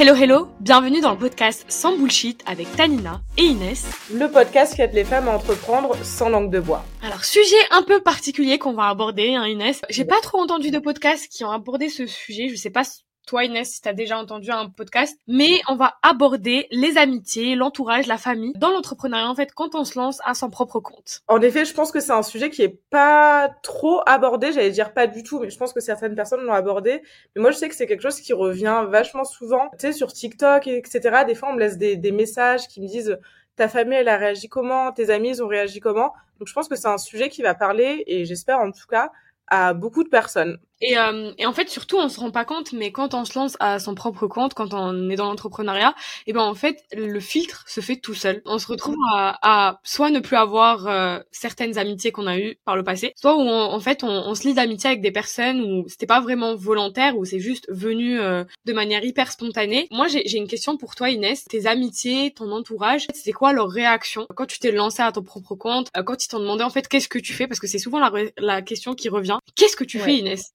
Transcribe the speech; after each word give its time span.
Hello 0.00 0.14
hello, 0.14 0.46
bienvenue 0.60 1.00
dans 1.00 1.10
le 1.10 1.18
podcast 1.18 1.64
Sans 1.66 1.98
Bullshit 1.98 2.44
avec 2.46 2.70
Tanina 2.76 3.20
et 3.36 3.42
Inès. 3.42 3.84
Le 4.14 4.30
podcast 4.30 4.76
qui 4.76 4.82
aide 4.82 4.94
les 4.94 5.02
femmes 5.02 5.26
à 5.26 5.32
entreprendre 5.32 5.96
sans 6.04 6.28
langue 6.28 6.52
de 6.52 6.60
bois. 6.60 6.84
Alors 7.02 7.24
sujet 7.24 7.56
un 7.72 7.82
peu 7.82 8.00
particulier 8.00 8.58
qu'on 8.58 8.74
va 8.74 8.84
aborder, 8.84 9.34
hein, 9.34 9.44
Inès. 9.48 9.80
J'ai 9.90 10.04
pas 10.04 10.20
trop 10.20 10.38
entendu 10.38 10.70
de 10.70 10.78
podcasts 10.78 11.26
qui 11.26 11.42
ont 11.42 11.50
abordé 11.50 11.88
ce 11.88 12.06
sujet. 12.06 12.48
Je 12.48 12.54
sais 12.54 12.70
pas 12.70 12.84
toi 13.28 13.44
Inès 13.44 13.70
si 13.70 13.82
t'as 13.82 13.92
déjà 13.92 14.18
entendu 14.18 14.50
un 14.50 14.70
podcast, 14.70 15.18
mais 15.28 15.60
on 15.68 15.76
va 15.76 15.98
aborder 16.02 16.66
les 16.70 16.96
amitiés, 16.96 17.54
l'entourage, 17.54 18.06
la 18.06 18.16
famille 18.16 18.52
dans 18.56 18.70
l'entrepreneuriat 18.70 19.28
en 19.28 19.34
fait 19.34 19.52
quand 19.52 19.74
on 19.74 19.84
se 19.84 19.98
lance 19.98 20.20
à 20.24 20.34
son 20.34 20.50
propre 20.50 20.80
compte. 20.80 21.20
En 21.28 21.40
effet, 21.40 21.64
je 21.64 21.74
pense 21.74 21.92
que 21.92 22.00
c'est 22.00 22.12
un 22.12 22.22
sujet 22.22 22.50
qui 22.50 22.62
est 22.62 22.80
pas 22.90 23.50
trop 23.62 24.00
abordé, 24.06 24.52
j'allais 24.52 24.70
dire 24.70 24.94
pas 24.94 25.06
du 25.06 25.22
tout, 25.22 25.38
mais 25.40 25.50
je 25.50 25.58
pense 25.58 25.72
que 25.72 25.80
certaines 25.80 26.14
personnes 26.14 26.40
l'ont 26.40 26.54
abordé. 26.54 27.02
Mais 27.36 27.42
moi 27.42 27.50
je 27.50 27.58
sais 27.58 27.68
que 27.68 27.74
c'est 27.74 27.86
quelque 27.86 28.02
chose 28.02 28.20
qui 28.20 28.32
revient 28.32 28.86
vachement 28.88 29.24
souvent, 29.24 29.68
tu 29.72 29.80
sais 29.80 29.92
sur 29.92 30.12
TikTok 30.12 30.66
etc. 30.66 31.24
Des 31.26 31.34
fois 31.34 31.50
on 31.50 31.54
me 31.54 31.60
laisse 31.60 31.76
des, 31.76 31.96
des 31.96 32.12
messages 32.12 32.66
qui 32.66 32.80
me 32.80 32.86
disent 32.86 33.18
ta 33.56 33.68
famille 33.68 33.98
elle 33.98 34.08
a 34.08 34.16
réagi 34.16 34.48
comment, 34.48 34.92
tes 34.92 35.10
amis 35.10 35.30
ils 35.30 35.42
ont 35.42 35.48
réagi 35.48 35.80
comment? 35.80 36.14
Donc 36.38 36.48
je 36.48 36.54
pense 36.54 36.68
que 36.68 36.76
c'est 36.76 36.88
un 36.88 36.98
sujet 36.98 37.28
qui 37.28 37.42
va 37.42 37.54
parler 37.54 38.04
et 38.06 38.24
j'espère 38.24 38.58
en 38.60 38.70
tout 38.70 38.86
cas 38.88 39.10
à 39.48 39.74
beaucoup 39.74 40.04
de 40.04 40.08
personnes. 40.08 40.58
Et, 40.80 40.96
euh, 40.96 41.32
et, 41.38 41.46
en 41.46 41.52
fait, 41.52 41.68
surtout, 41.68 41.96
on 41.96 42.08
se 42.08 42.20
rend 42.20 42.30
pas 42.30 42.44
compte, 42.44 42.72
mais 42.72 42.92
quand 42.92 43.14
on 43.14 43.24
se 43.24 43.38
lance 43.38 43.56
à 43.60 43.78
son 43.78 43.94
propre 43.94 44.26
compte, 44.26 44.54
quand 44.54 44.74
on 44.74 45.10
est 45.10 45.16
dans 45.16 45.26
l'entrepreneuriat, 45.26 45.94
et 46.26 46.30
eh 46.30 46.32
ben 46.32 46.42
en 46.42 46.54
fait, 46.54 46.84
le 46.92 47.20
filtre 47.20 47.64
se 47.66 47.80
fait 47.80 47.96
tout 47.96 48.14
seul. 48.14 48.42
On 48.44 48.58
se 48.58 48.66
retrouve 48.66 48.96
à, 49.16 49.38
à 49.42 49.80
soit 49.82 50.10
ne 50.10 50.20
plus 50.20 50.36
avoir 50.36 50.86
euh, 50.86 51.18
certaines 51.32 51.78
amitiés 51.78 52.12
qu'on 52.12 52.26
a 52.26 52.38
eues 52.38 52.56
par 52.64 52.76
le 52.76 52.84
passé, 52.84 53.12
soit 53.16 53.36
où 53.36 53.40
en 53.40 53.80
fait 53.80 54.04
on, 54.04 54.08
on, 54.08 54.34
se 54.34 54.46
lie 54.46 54.54
d'amitié 54.54 54.90
avec 54.90 55.00
des 55.00 55.10
personnes 55.10 55.60
où 55.60 55.88
c'était 55.88 56.06
pas 56.06 56.20
vraiment 56.20 56.54
volontaire, 56.54 57.16
où 57.16 57.24
c'est 57.24 57.40
juste 57.40 57.66
venu 57.70 58.20
euh, 58.20 58.44
de 58.64 58.72
manière 58.72 59.04
hyper 59.04 59.32
spontanée. 59.32 59.88
Moi, 59.90 60.06
j'ai 60.08 60.36
une 60.36 60.48
question 60.48 60.76
pour 60.76 60.94
toi, 60.94 61.10
Inès. 61.10 61.44
Tes 61.44 61.66
amitiés, 61.66 62.32
ton 62.32 62.50
entourage, 62.52 63.06
c'est 63.14 63.32
quoi 63.32 63.52
leur 63.52 63.68
réaction 63.68 64.26
quand 64.34 64.46
tu 64.46 64.58
t'es 64.58 64.70
lancé 64.70 65.02
à 65.02 65.10
ton 65.12 65.22
propre 65.22 65.54
compte, 65.54 65.88
euh, 65.96 66.02
quand 66.02 66.24
ils 66.24 66.28
t'ont 66.28 66.40
demandé 66.40 66.62
en 66.62 66.70
fait 66.70 66.86
qu'est-ce 66.86 67.08
que 67.08 67.18
tu 67.18 67.32
fais, 67.32 67.46
parce 67.46 67.60
que 67.60 67.66
c'est 67.66 67.78
souvent 67.78 67.98
la, 67.98 68.12
la 68.38 68.62
question 68.62 68.94
qui 68.94 69.08
revient. 69.08 69.38
Qu'est-ce 69.56 69.76
que 69.76 69.84
tu 69.84 69.98
fais, 69.98 70.16
Inès? 70.16 70.52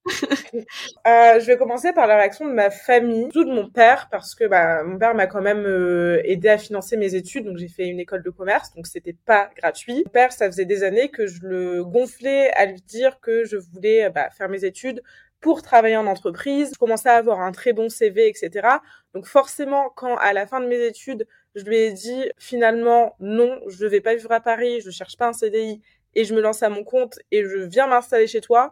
Euh, 1.08 1.40
je 1.40 1.46
vais 1.46 1.58
commencer 1.58 1.94
par 1.94 2.08
la 2.08 2.18
réaction 2.18 2.48
de 2.48 2.54
ma 2.54 2.70
famille, 2.70 3.24
surtout 3.24 3.46
de 3.46 3.54
mon 3.54 3.70
père, 3.70 4.08
parce 4.12 4.36
que 4.36 4.46
bah, 4.46 4.84
mon 4.84 4.98
père 4.98 5.16
m'a 5.16 5.28
quand 5.28 5.42
même 5.42 5.66
euh, 5.66 6.22
aidé 6.24 6.50
à 6.50 6.58
financer 6.58 6.98
mes 6.98 7.16
études, 7.16 7.46
donc 7.46 7.58
j'ai 7.58 7.68
fait 7.68 7.88
une 7.88 8.00
école 8.00 8.24
de 8.24 8.30
commerce, 8.30 8.74
donc 8.74 8.88
c'était 8.88 9.16
pas 9.26 9.50
gratuit. 9.58 10.04
Mon 10.06 10.12
père, 10.12 10.32
ça 10.32 10.48
faisait 10.48 10.66
des 10.66 10.84
années 10.84 11.10
que 11.10 11.28
je 11.28 11.42
le 11.44 11.84
gonflais 11.84 12.52
à 12.54 12.66
lui 12.66 12.82
dire 12.82 13.20
que 13.20 13.44
je 13.46 13.58
voulais 13.58 14.10
bah, 14.10 14.30
faire 14.30 14.50
mes 14.50 14.66
études 14.66 15.02
pour 15.44 15.62
travailler 15.62 15.98
en 15.98 16.08
entreprise. 16.08 16.72
Je 16.74 16.80
commençais 16.80 17.10
à 17.10 17.16
avoir 17.16 17.42
un 17.42 17.52
très 17.52 17.74
bon 17.74 17.90
CV, 17.90 18.28
etc. 18.30 18.68
Donc 19.14 19.26
forcément, 19.26 19.90
quand 19.96 20.16
à 20.16 20.32
la 20.34 20.48
fin 20.48 20.62
de 20.62 20.68
mes 20.68 20.86
études, 20.86 21.28
je 21.54 21.66
lui 21.66 21.78
ai 21.78 21.92
dit 21.92 22.32
finalement 22.38 23.16
non, 23.20 23.60
je 23.68 23.86
vais 23.86 24.02
pas 24.02 24.16
vivre 24.16 24.32
à 24.32 24.40
Paris, 24.40 24.82
je 24.82 24.90
cherche 24.90 25.18
pas 25.18 25.28
un 25.28 25.34
CDI 25.34 25.82
et 26.16 26.24
je 26.24 26.34
me 26.34 26.42
lance 26.42 26.64
à 26.64 26.70
mon 26.70 26.84
compte 26.84 27.20
et 27.32 27.44
je 27.44 27.58
viens 27.58 27.88
m'installer 27.88 28.28
chez 28.28 28.42
toi 28.42 28.72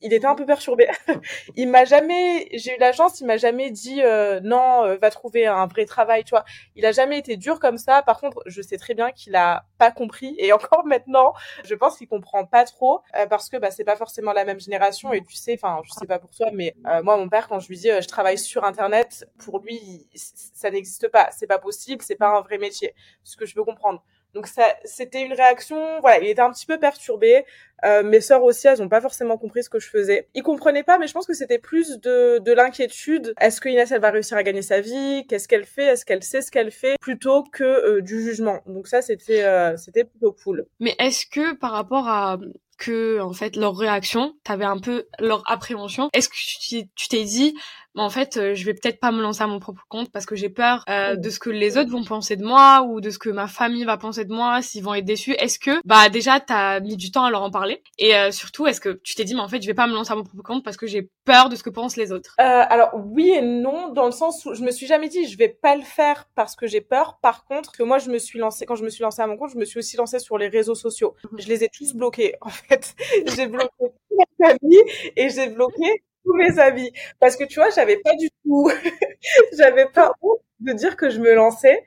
il 0.00 0.12
était 0.12 0.26
un 0.26 0.34
peu 0.34 0.46
perturbé. 0.46 0.88
il 1.56 1.68
m'a 1.68 1.84
jamais, 1.84 2.48
j'ai 2.54 2.76
eu 2.76 2.78
la 2.78 2.92
chance, 2.92 3.20
il 3.20 3.26
m'a 3.26 3.36
jamais 3.36 3.70
dit 3.70 4.02
euh, 4.02 4.40
non, 4.42 4.84
euh, 4.84 4.96
va 4.96 5.10
trouver 5.10 5.46
un 5.46 5.66
vrai 5.66 5.84
travail, 5.84 6.24
tu 6.24 6.30
vois. 6.30 6.44
Il 6.74 6.84
a 6.86 6.92
jamais 6.92 7.18
été 7.18 7.36
dur 7.36 7.60
comme 7.60 7.78
ça. 7.78 8.02
Par 8.02 8.20
contre, 8.20 8.42
je 8.46 8.62
sais 8.62 8.76
très 8.76 8.94
bien 8.94 9.10
qu'il 9.12 9.36
a 9.36 9.64
pas 9.78 9.90
compris 9.90 10.34
et 10.38 10.52
encore 10.52 10.84
maintenant, 10.86 11.32
je 11.64 11.74
pense 11.74 11.98
qu'il 11.98 12.08
comprend 12.08 12.44
pas 12.44 12.64
trop 12.64 13.00
euh, 13.16 13.26
parce 13.26 13.48
que 13.48 13.56
bah 13.56 13.70
c'est 13.70 13.84
pas 13.84 13.96
forcément 13.96 14.32
la 14.32 14.44
même 14.44 14.60
génération 14.60 15.12
et 15.12 15.24
tu 15.24 15.36
sais, 15.36 15.58
enfin, 15.60 15.80
je 15.84 15.90
sais 15.92 16.06
pas 16.06 16.18
pour 16.18 16.30
toi, 16.30 16.48
mais 16.52 16.74
moi 17.02 17.16
mon 17.16 17.28
père 17.28 17.48
quand 17.48 17.60
je 17.60 17.68
lui 17.68 17.76
dis 17.76 17.88
je 17.88 18.08
travaille 18.08 18.38
sur 18.38 18.64
internet, 18.64 19.28
pour 19.38 19.60
lui 19.60 20.08
ça 20.14 20.70
n'existe 20.70 21.08
pas, 21.08 21.28
c'est 21.30 21.46
pas 21.46 21.58
possible, 21.58 22.02
c'est 22.02 22.16
pas 22.16 22.36
un 22.36 22.40
vrai 22.40 22.58
métier. 22.58 22.94
Ce 23.24 23.36
que 23.36 23.46
je 23.46 23.54
peux 23.54 23.64
comprendre. 23.64 24.02
Donc 24.38 24.46
c'était 24.84 25.22
une 25.22 25.32
réaction. 25.32 25.98
Voilà, 26.00 26.20
il 26.20 26.28
était 26.28 26.40
un 26.40 26.52
petit 26.52 26.64
peu 26.64 26.78
perturbé. 26.78 27.44
Euh, 27.84 28.04
mes 28.04 28.20
sœurs 28.20 28.44
aussi, 28.44 28.68
elles 28.68 28.80
ont 28.80 28.88
pas 28.88 29.00
forcément 29.00 29.36
compris 29.36 29.64
ce 29.64 29.68
que 29.68 29.80
je 29.80 29.88
faisais. 29.88 30.28
Ils 30.36 30.44
comprenaient 30.44 30.84
pas, 30.84 30.96
mais 30.96 31.08
je 31.08 31.12
pense 31.12 31.26
que 31.26 31.34
c'était 31.34 31.58
plus 31.58 31.98
de, 31.98 32.38
de 32.38 32.52
l'inquiétude. 32.52 33.34
Est-ce 33.40 33.60
que 33.60 33.68
Inès, 33.68 33.90
elle 33.90 34.00
va 34.00 34.12
réussir 34.12 34.36
à 34.36 34.44
gagner 34.44 34.62
sa 34.62 34.80
vie? 34.80 35.26
Qu'est-ce 35.28 35.48
qu'elle 35.48 35.64
fait? 35.64 35.86
Est-ce 35.86 36.04
qu'elle 36.04 36.22
sait 36.22 36.40
ce 36.40 36.52
qu'elle 36.52 36.70
fait? 36.70 36.94
Plutôt 37.00 37.42
que 37.42 37.64
euh, 37.64 38.00
du 38.00 38.22
jugement. 38.22 38.60
Donc 38.66 38.86
ça, 38.86 39.02
c'était 39.02 39.42
euh, 39.42 39.76
c'était 39.76 40.04
plutôt 40.04 40.30
cool. 40.44 40.66
Mais 40.78 40.94
est-ce 41.00 41.26
que 41.26 41.56
par 41.56 41.72
rapport 41.72 42.06
à 42.06 42.38
que 42.78 43.18
en 43.20 43.32
fait 43.32 43.56
leur 43.56 43.76
réaction, 43.76 44.34
t'avais 44.44 44.66
un 44.66 44.78
peu 44.78 45.08
leur 45.18 45.42
appréhension? 45.50 46.10
Est-ce 46.12 46.28
que 46.28 46.86
tu 46.94 47.08
t'es 47.08 47.24
dit 47.24 47.56
en 48.02 48.10
fait, 48.10 48.36
euh, 48.36 48.54
je 48.54 48.64
vais 48.64 48.74
peut-être 48.74 49.00
pas 49.00 49.10
me 49.10 49.20
lancer 49.20 49.42
à 49.42 49.46
mon 49.46 49.58
propre 49.58 49.84
compte 49.88 50.10
parce 50.12 50.26
que 50.26 50.36
j'ai 50.36 50.48
peur 50.48 50.84
euh, 50.88 51.16
de 51.16 51.30
ce 51.30 51.38
que 51.38 51.50
les 51.50 51.76
autres 51.78 51.90
vont 51.90 52.04
penser 52.04 52.36
de 52.36 52.44
moi 52.44 52.82
ou 52.88 53.00
de 53.00 53.10
ce 53.10 53.18
que 53.18 53.28
ma 53.28 53.46
famille 53.48 53.84
va 53.84 53.96
penser 53.96 54.24
de 54.24 54.32
moi, 54.32 54.62
s'ils 54.62 54.82
vont 54.82 54.94
être 54.94 55.04
déçus. 55.04 55.32
Est-ce 55.38 55.58
que, 55.58 55.80
bah 55.84 56.08
déjà, 56.08 56.40
t'as 56.40 56.80
mis 56.80 56.96
du 56.96 57.10
temps 57.10 57.24
à 57.24 57.30
leur 57.30 57.42
en 57.42 57.50
parler? 57.50 57.82
Et 57.98 58.14
euh, 58.14 58.30
surtout, 58.30 58.66
est-ce 58.66 58.80
que 58.80 59.00
tu 59.02 59.14
t'es 59.14 59.24
dit, 59.24 59.34
mais 59.34 59.40
en 59.40 59.48
fait, 59.48 59.62
je 59.62 59.66
vais 59.66 59.74
pas 59.74 59.86
me 59.86 59.94
lancer 59.94 60.12
à 60.12 60.16
mon 60.16 60.24
propre 60.24 60.42
compte 60.42 60.64
parce 60.64 60.76
que 60.76 60.86
j'ai 60.86 61.10
peur 61.24 61.48
de 61.48 61.56
ce 61.56 61.62
que 61.62 61.70
pensent 61.70 61.96
les 61.96 62.12
autres? 62.12 62.34
Alors 62.38 62.90
oui 62.94 63.30
et 63.30 63.42
non, 63.42 63.92
dans 63.92 64.06
le 64.06 64.12
sens 64.12 64.44
où 64.44 64.54
je 64.54 64.62
me 64.62 64.70
suis 64.70 64.86
jamais 64.86 65.08
dit, 65.08 65.26
je 65.26 65.36
vais 65.36 65.48
pas 65.48 65.76
le 65.76 65.82
faire 65.82 66.28
parce 66.34 66.56
que 66.56 66.66
j'ai 66.66 66.80
peur. 66.80 67.18
Par 67.20 67.44
contre, 67.44 67.72
que 67.72 67.82
moi, 67.82 67.98
je 67.98 68.10
me 68.10 68.18
suis 68.18 68.38
lancée, 68.38 68.66
quand 68.66 68.76
je 68.76 68.84
me 68.84 68.90
suis 68.90 69.02
lancée 69.02 69.22
à 69.22 69.26
mon 69.26 69.36
compte, 69.36 69.50
je 69.50 69.58
me 69.58 69.64
suis 69.64 69.78
aussi 69.78 69.96
lancée 69.96 70.18
sur 70.18 70.38
les 70.38 70.48
réseaux 70.48 70.74
sociaux. 70.74 71.14
Mhm. 71.32 71.40
Je 71.40 71.48
les 71.48 71.64
ai 71.64 71.68
tous 71.68 71.94
bloqués, 71.94 72.34
en 72.40 72.50
fait. 72.50 72.94
j'ai 73.36 73.46
bloqué 73.46 73.68
ma 74.16 74.48
famille 74.48 74.82
et 75.16 75.28
j'ai 75.30 75.48
bloqué 75.48 76.02
mes 76.34 76.58
amis. 76.58 76.92
Parce 77.20 77.36
que 77.36 77.44
tu 77.44 77.60
vois, 77.60 77.70
j'avais 77.70 77.98
pas 77.98 78.14
du 78.16 78.28
tout, 78.44 78.70
j'avais 79.56 79.86
pas 79.86 80.12
honte 80.22 80.40
de 80.60 80.72
dire 80.72 80.96
que 80.96 81.10
je 81.10 81.20
me 81.20 81.34
lançais. 81.34 81.84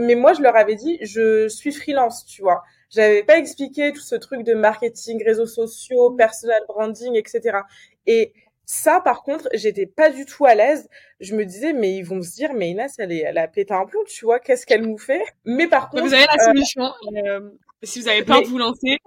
mais 0.00 0.14
moi, 0.14 0.32
je 0.32 0.42
leur 0.42 0.56
avais 0.56 0.76
dit, 0.76 0.98
je 1.02 1.48
suis 1.48 1.72
freelance, 1.72 2.24
tu 2.24 2.42
vois. 2.42 2.62
J'avais 2.90 3.24
pas 3.24 3.38
expliqué 3.38 3.92
tout 3.92 4.00
ce 4.00 4.14
truc 4.14 4.44
de 4.44 4.54
marketing, 4.54 5.22
réseaux 5.24 5.46
sociaux, 5.46 6.10
personal 6.12 6.62
branding, 6.68 7.16
etc. 7.16 7.58
Et 8.06 8.32
ça, 8.66 9.00
par 9.00 9.22
contre, 9.22 9.48
j'étais 9.52 9.86
pas 9.86 10.10
du 10.10 10.24
tout 10.26 10.44
à 10.46 10.54
l'aise. 10.54 10.88
Je 11.20 11.34
me 11.34 11.44
disais, 11.44 11.72
mais 11.72 11.96
ils 11.96 12.04
vont 12.04 12.22
se 12.22 12.34
dire, 12.34 12.52
mais 12.54 12.70
Inès, 12.70 12.94
elle, 12.98 13.12
est, 13.12 13.18
elle 13.26 13.38
a 13.38 13.48
pété 13.48 13.74
un 13.74 13.84
plomb, 13.84 14.04
tu 14.06 14.24
vois, 14.24 14.38
qu'est-ce 14.38 14.64
qu'elle 14.64 14.82
nous 14.82 14.98
fait? 14.98 15.22
Mais 15.44 15.66
par 15.66 15.90
contre... 15.90 16.04
Vous 16.04 16.14
avez 16.14 16.24
la 16.24 16.42
euh, 16.42 16.46
solution. 16.46 16.82
Euh, 17.16 17.50
si 17.82 18.00
vous 18.00 18.08
avez 18.08 18.24
peur 18.24 18.42
de 18.42 18.46
vous 18.46 18.58
lancer. 18.58 18.98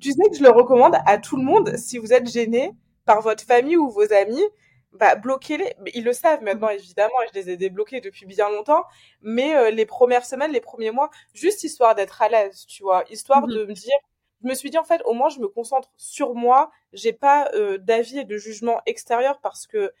tu 0.00 0.10
sais 0.10 0.28
que 0.30 0.36
je 0.36 0.42
le 0.42 0.50
recommande 0.50 0.96
à 1.06 1.18
tout 1.18 1.36
le 1.36 1.42
monde. 1.42 1.76
Si 1.76 1.98
vous 1.98 2.12
êtes 2.12 2.28
gêné, 2.28 2.72
par 3.04 3.20
votre 3.20 3.44
famille 3.44 3.76
ou 3.76 3.90
vos 3.90 4.12
amis, 4.12 4.44
bah, 4.92 5.14
bloquez-les. 5.14 5.74
Ils 5.94 6.04
le 6.04 6.12
savent 6.12 6.42
maintenant, 6.42 6.68
évidemment, 6.68 7.14
et 7.22 7.28
je 7.28 7.40
les 7.40 7.50
ai 7.50 7.56
débloqués 7.56 8.00
depuis 8.00 8.26
bien 8.26 8.50
longtemps. 8.50 8.84
Mais 9.22 9.54
euh, 9.56 9.70
les 9.70 9.86
premières 9.86 10.24
semaines, 10.24 10.52
les 10.52 10.60
premiers 10.60 10.90
mois, 10.90 11.10
juste 11.32 11.62
histoire 11.64 11.94
d'être 11.94 12.22
à 12.22 12.28
l'aise, 12.28 12.66
tu 12.66 12.82
vois, 12.82 13.04
histoire 13.10 13.46
mhm. 13.46 13.54
de 13.54 13.64
me 13.66 13.72
dire. 13.72 13.96
Je 14.42 14.48
me 14.48 14.54
suis 14.54 14.70
dit 14.70 14.78
en 14.78 14.84
fait, 14.84 15.02
au 15.04 15.12
moins 15.12 15.28
je 15.28 15.38
me 15.38 15.48
concentre 15.48 15.90
sur 15.96 16.34
moi. 16.34 16.70
J'ai 16.92 17.12
pas 17.12 17.50
euh, 17.54 17.78
d'avis 17.78 18.20
et 18.20 18.24
de 18.24 18.38
jugement 18.38 18.80
extérieur 18.86 19.38
parce 19.40 19.66
que 19.66 19.92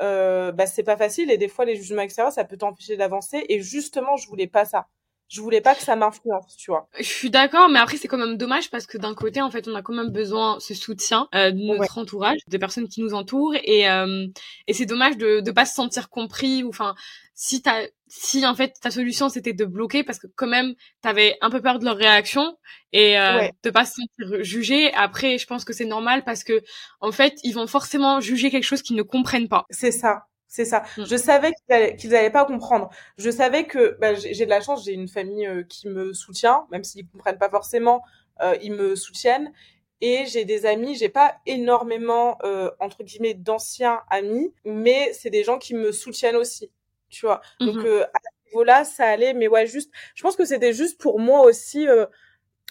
euh, 0.00 0.52
bah, 0.52 0.66
c'est 0.66 0.84
pas 0.84 0.96
facile 0.96 1.32
et 1.32 1.36
des 1.36 1.48
fois 1.48 1.64
les 1.64 1.74
jugements 1.74 2.02
extérieurs 2.02 2.32
ça 2.32 2.44
peut 2.44 2.56
t'empêcher 2.56 2.96
d'avancer. 2.96 3.44
Et 3.48 3.60
justement, 3.60 4.16
je 4.16 4.28
voulais 4.28 4.46
pas 4.46 4.64
ça 4.64 4.86
je 5.28 5.40
voulais 5.40 5.60
pas 5.60 5.74
que 5.74 5.82
ça 5.82 5.94
m'influence, 5.94 6.56
tu 6.56 6.70
vois. 6.70 6.88
Je 6.98 7.04
suis 7.04 7.30
d'accord, 7.30 7.68
mais 7.68 7.78
après 7.78 7.96
c'est 7.96 8.08
quand 8.08 8.18
même 8.18 8.36
dommage 8.36 8.70
parce 8.70 8.86
que 8.86 8.96
d'un 8.96 9.14
côté, 9.14 9.42
en 9.42 9.50
fait, 9.50 9.68
on 9.68 9.74
a 9.74 9.82
quand 9.82 9.94
même 9.94 10.10
besoin 10.10 10.58
ce 10.58 10.74
soutien 10.74 11.28
euh, 11.34 11.50
de 11.50 11.58
notre 11.58 11.98
entourage, 11.98 12.38
des 12.48 12.58
personnes 12.58 12.88
qui 12.88 13.02
nous 13.02 13.14
entourent, 13.14 13.54
et 13.62 13.88
euh, 13.90 14.26
et 14.66 14.72
c'est 14.72 14.86
dommage 14.86 15.16
de 15.18 15.40
de 15.40 15.50
pas 15.50 15.66
se 15.66 15.74
sentir 15.74 16.08
compris 16.08 16.62
ou 16.62 16.70
enfin 16.70 16.94
si 17.34 17.62
t'as 17.62 17.82
si 18.08 18.44
en 18.46 18.54
fait 18.54 18.74
ta 18.80 18.90
solution 18.90 19.28
c'était 19.28 19.52
de 19.52 19.64
bloquer 19.64 20.02
parce 20.02 20.18
que 20.18 20.26
quand 20.34 20.46
même 20.46 20.74
t'avais 21.02 21.36
un 21.40 21.50
peu 21.50 21.60
peur 21.60 21.78
de 21.78 21.84
leur 21.84 21.96
réaction 21.96 22.56
et 22.92 23.18
euh, 23.18 23.46
de 23.62 23.70
pas 23.70 23.84
se 23.84 23.94
sentir 23.94 24.42
jugé. 24.42 24.92
Après, 24.94 25.38
je 25.38 25.46
pense 25.46 25.64
que 25.64 25.72
c'est 25.72 25.84
normal 25.84 26.24
parce 26.24 26.42
que 26.42 26.62
en 27.00 27.12
fait 27.12 27.34
ils 27.44 27.52
vont 27.52 27.66
forcément 27.66 28.20
juger 28.20 28.50
quelque 28.50 28.64
chose 28.64 28.82
qu'ils 28.82 28.96
ne 28.96 29.02
comprennent 29.02 29.48
pas. 29.48 29.66
C'est 29.70 29.92
ça. 29.92 30.24
C'est 30.48 30.64
ça. 30.64 30.82
Mm. 30.96 31.04
Je 31.04 31.16
savais 31.16 31.52
qu'ils 31.96 32.10
n'allaient 32.10 32.30
pas 32.30 32.46
comprendre. 32.46 32.88
Je 33.18 33.30
savais 33.30 33.64
que 33.64 33.96
bah, 34.00 34.14
j'ai 34.14 34.44
de 34.44 34.50
la 34.50 34.60
chance, 34.60 34.84
j'ai 34.84 34.92
une 34.92 35.08
famille 35.08 35.46
euh, 35.46 35.62
qui 35.62 35.88
me 35.88 36.14
soutient, 36.14 36.66
même 36.72 36.84
s'ils 36.84 37.06
comprennent 37.06 37.38
pas 37.38 37.50
forcément, 37.50 38.02
euh, 38.40 38.56
ils 38.62 38.72
me 38.72 38.96
soutiennent. 38.96 39.52
Et 40.00 40.26
j'ai 40.26 40.44
des 40.44 40.64
amis, 40.64 40.94
j'ai 40.94 41.08
pas 41.08 41.36
énormément 41.44 42.38
euh, 42.44 42.70
entre 42.78 43.02
guillemets 43.02 43.34
d'anciens 43.34 44.00
amis, 44.10 44.54
mais 44.64 45.12
c'est 45.12 45.30
des 45.30 45.42
gens 45.42 45.58
qui 45.58 45.74
me 45.74 45.90
soutiennent 45.90 46.36
aussi, 46.36 46.70
tu 47.10 47.26
vois. 47.26 47.40
Donc 47.60 47.76
mm-hmm. 47.76 47.86
euh, 47.86 48.04
à 48.04 48.18
ce 48.22 48.50
niveau-là, 48.50 48.84
ça 48.84 49.06
allait, 49.06 49.34
mais 49.34 49.48
ouais, 49.48 49.66
juste, 49.66 49.92
je 50.14 50.22
pense 50.22 50.36
que 50.36 50.44
c'était 50.44 50.72
juste 50.72 51.00
pour 51.00 51.18
moi 51.18 51.42
aussi 51.42 51.86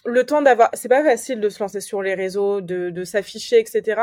le 0.05 0.25
temps 0.25 0.41
d'avoir 0.41 0.69
c'est 0.73 0.87
pas 0.87 1.03
facile 1.03 1.41
de 1.41 1.49
se 1.49 1.59
lancer 1.59 1.81
sur 1.81 2.01
les 2.01 2.13
réseaux 2.13 2.61
de, 2.61 2.91
de 2.91 3.03
s'afficher 3.03 3.59
etc 3.59 4.01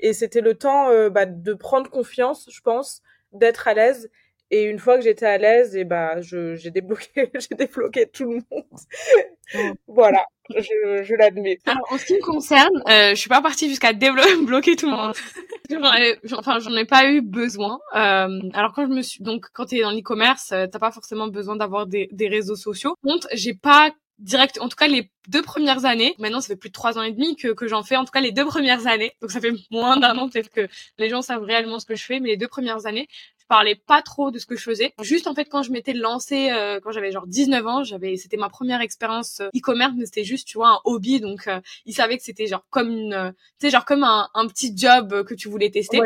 et 0.00 0.12
c'était 0.12 0.40
le 0.42 0.54
temps 0.54 0.90
bah, 1.08 1.24
de 1.24 1.54
prendre 1.54 1.88
confiance 1.88 2.48
je 2.50 2.60
pense 2.60 3.00
d'être 3.38 3.68
à 3.68 3.74
l'aise 3.74 4.10
Et 4.50 4.64
une 4.64 4.78
fois 4.78 4.96
que 4.96 5.02
j'étais 5.02 5.26
à 5.26 5.38
l'aise, 5.38 5.76
et 5.76 5.84
bah, 5.84 6.20
je, 6.20 6.54
j'ai 6.54 6.70
débloqué, 6.70 7.30
j'ai 7.34 7.56
débloqué 7.56 8.06
tout 8.06 8.30
le 8.30 8.40
monde. 8.50 8.64
voilà, 9.86 10.24
je, 10.50 11.02
je 11.02 11.14
l'admets. 11.14 11.58
Alors, 11.66 11.92
en 11.92 11.98
ce 11.98 12.04
qui 12.04 12.14
me 12.14 12.22
concerne, 12.22 12.82
euh, 12.88 13.10
je 13.10 13.14
suis 13.14 13.28
pas 13.28 13.42
partie 13.42 13.68
jusqu'à 13.68 13.92
débloquer 13.92 14.76
tout 14.76 14.86
le 14.86 14.96
monde. 14.96 15.14
enfin, 16.38 16.58
j'en 16.60 16.76
ai 16.76 16.84
pas 16.84 17.10
eu 17.10 17.22
besoin. 17.22 17.78
Euh, 17.94 18.40
alors 18.54 18.72
quand 18.74 18.86
je 18.86 18.92
me 18.92 19.02
suis, 19.02 19.22
donc 19.22 19.46
quand 19.52 19.66
t'es 19.66 19.80
dans 19.80 19.90
l'e-commerce, 19.90 20.52
euh, 20.52 20.66
t'as 20.66 20.78
pas 20.78 20.92
forcément 20.92 21.28
besoin 21.28 21.56
d'avoir 21.56 21.86
des, 21.86 22.08
des 22.12 22.28
réseaux 22.28 22.56
sociaux. 22.56 22.94
Contre, 23.02 23.28
j'ai 23.32 23.54
pas 23.54 23.90
direct, 24.18 24.58
en 24.60 24.68
tout 24.68 24.76
cas 24.76 24.88
les 24.88 25.10
deux 25.28 25.42
premières 25.42 25.84
années. 25.84 26.14
Maintenant, 26.18 26.40
ça 26.40 26.48
fait 26.48 26.56
plus 26.56 26.70
de 26.70 26.74
trois 26.74 26.98
ans 26.98 27.02
et 27.02 27.12
demi 27.12 27.36
que, 27.36 27.48
que 27.48 27.66
j'en 27.66 27.82
fais. 27.82 27.96
En 27.96 28.04
tout 28.04 28.12
cas, 28.12 28.20
les 28.20 28.32
deux 28.32 28.46
premières 28.46 28.86
années. 28.86 29.12
Donc, 29.20 29.30
ça 29.30 29.40
fait 29.40 29.52
moins 29.70 29.96
d'un 29.96 30.16
an 30.18 30.28
peut-être 30.28 30.50
que 30.50 30.68
les 30.98 31.08
gens 31.08 31.22
savent 31.22 31.42
réellement 31.42 31.78
ce 31.78 31.86
que 31.86 31.94
je 31.94 32.04
fais. 32.04 32.20
Mais 32.20 32.30
les 32.30 32.36
deux 32.36 32.48
premières 32.48 32.86
années, 32.86 33.08
je 33.38 33.44
parlais 33.48 33.74
pas 33.74 34.02
trop 34.02 34.30
de 34.30 34.38
ce 34.38 34.46
que 34.46 34.56
je 34.56 34.62
faisais. 34.62 34.92
Juste 35.02 35.26
en 35.26 35.34
fait, 35.34 35.46
quand 35.46 35.62
je 35.62 35.70
m'étais 35.70 35.92
lancée, 35.92 36.50
euh, 36.50 36.80
quand 36.80 36.90
j'avais 36.90 37.12
genre 37.12 37.26
19 37.26 37.66
ans, 37.66 37.84
j'avais, 37.84 38.16
c'était 38.16 38.36
ma 38.36 38.48
première 38.48 38.80
expérience 38.80 39.40
euh, 39.40 39.48
e-commerce, 39.56 39.92
mais 39.96 40.06
c'était 40.06 40.24
juste, 40.24 40.48
tu 40.48 40.58
vois, 40.58 40.70
un 40.70 40.80
hobby. 40.84 41.20
Donc, 41.20 41.46
euh, 41.46 41.60
ils 41.84 41.94
savaient 41.94 42.16
que 42.16 42.24
c'était 42.24 42.46
genre 42.46 42.64
comme 42.70 42.90
une, 42.90 43.34
tu 43.60 43.66
sais, 43.66 43.70
genre 43.70 43.84
comme 43.84 44.04
un, 44.04 44.28
un, 44.34 44.46
petit 44.48 44.76
job 44.76 45.24
que 45.24 45.34
tu 45.34 45.48
voulais 45.48 45.70
tester. 45.70 46.00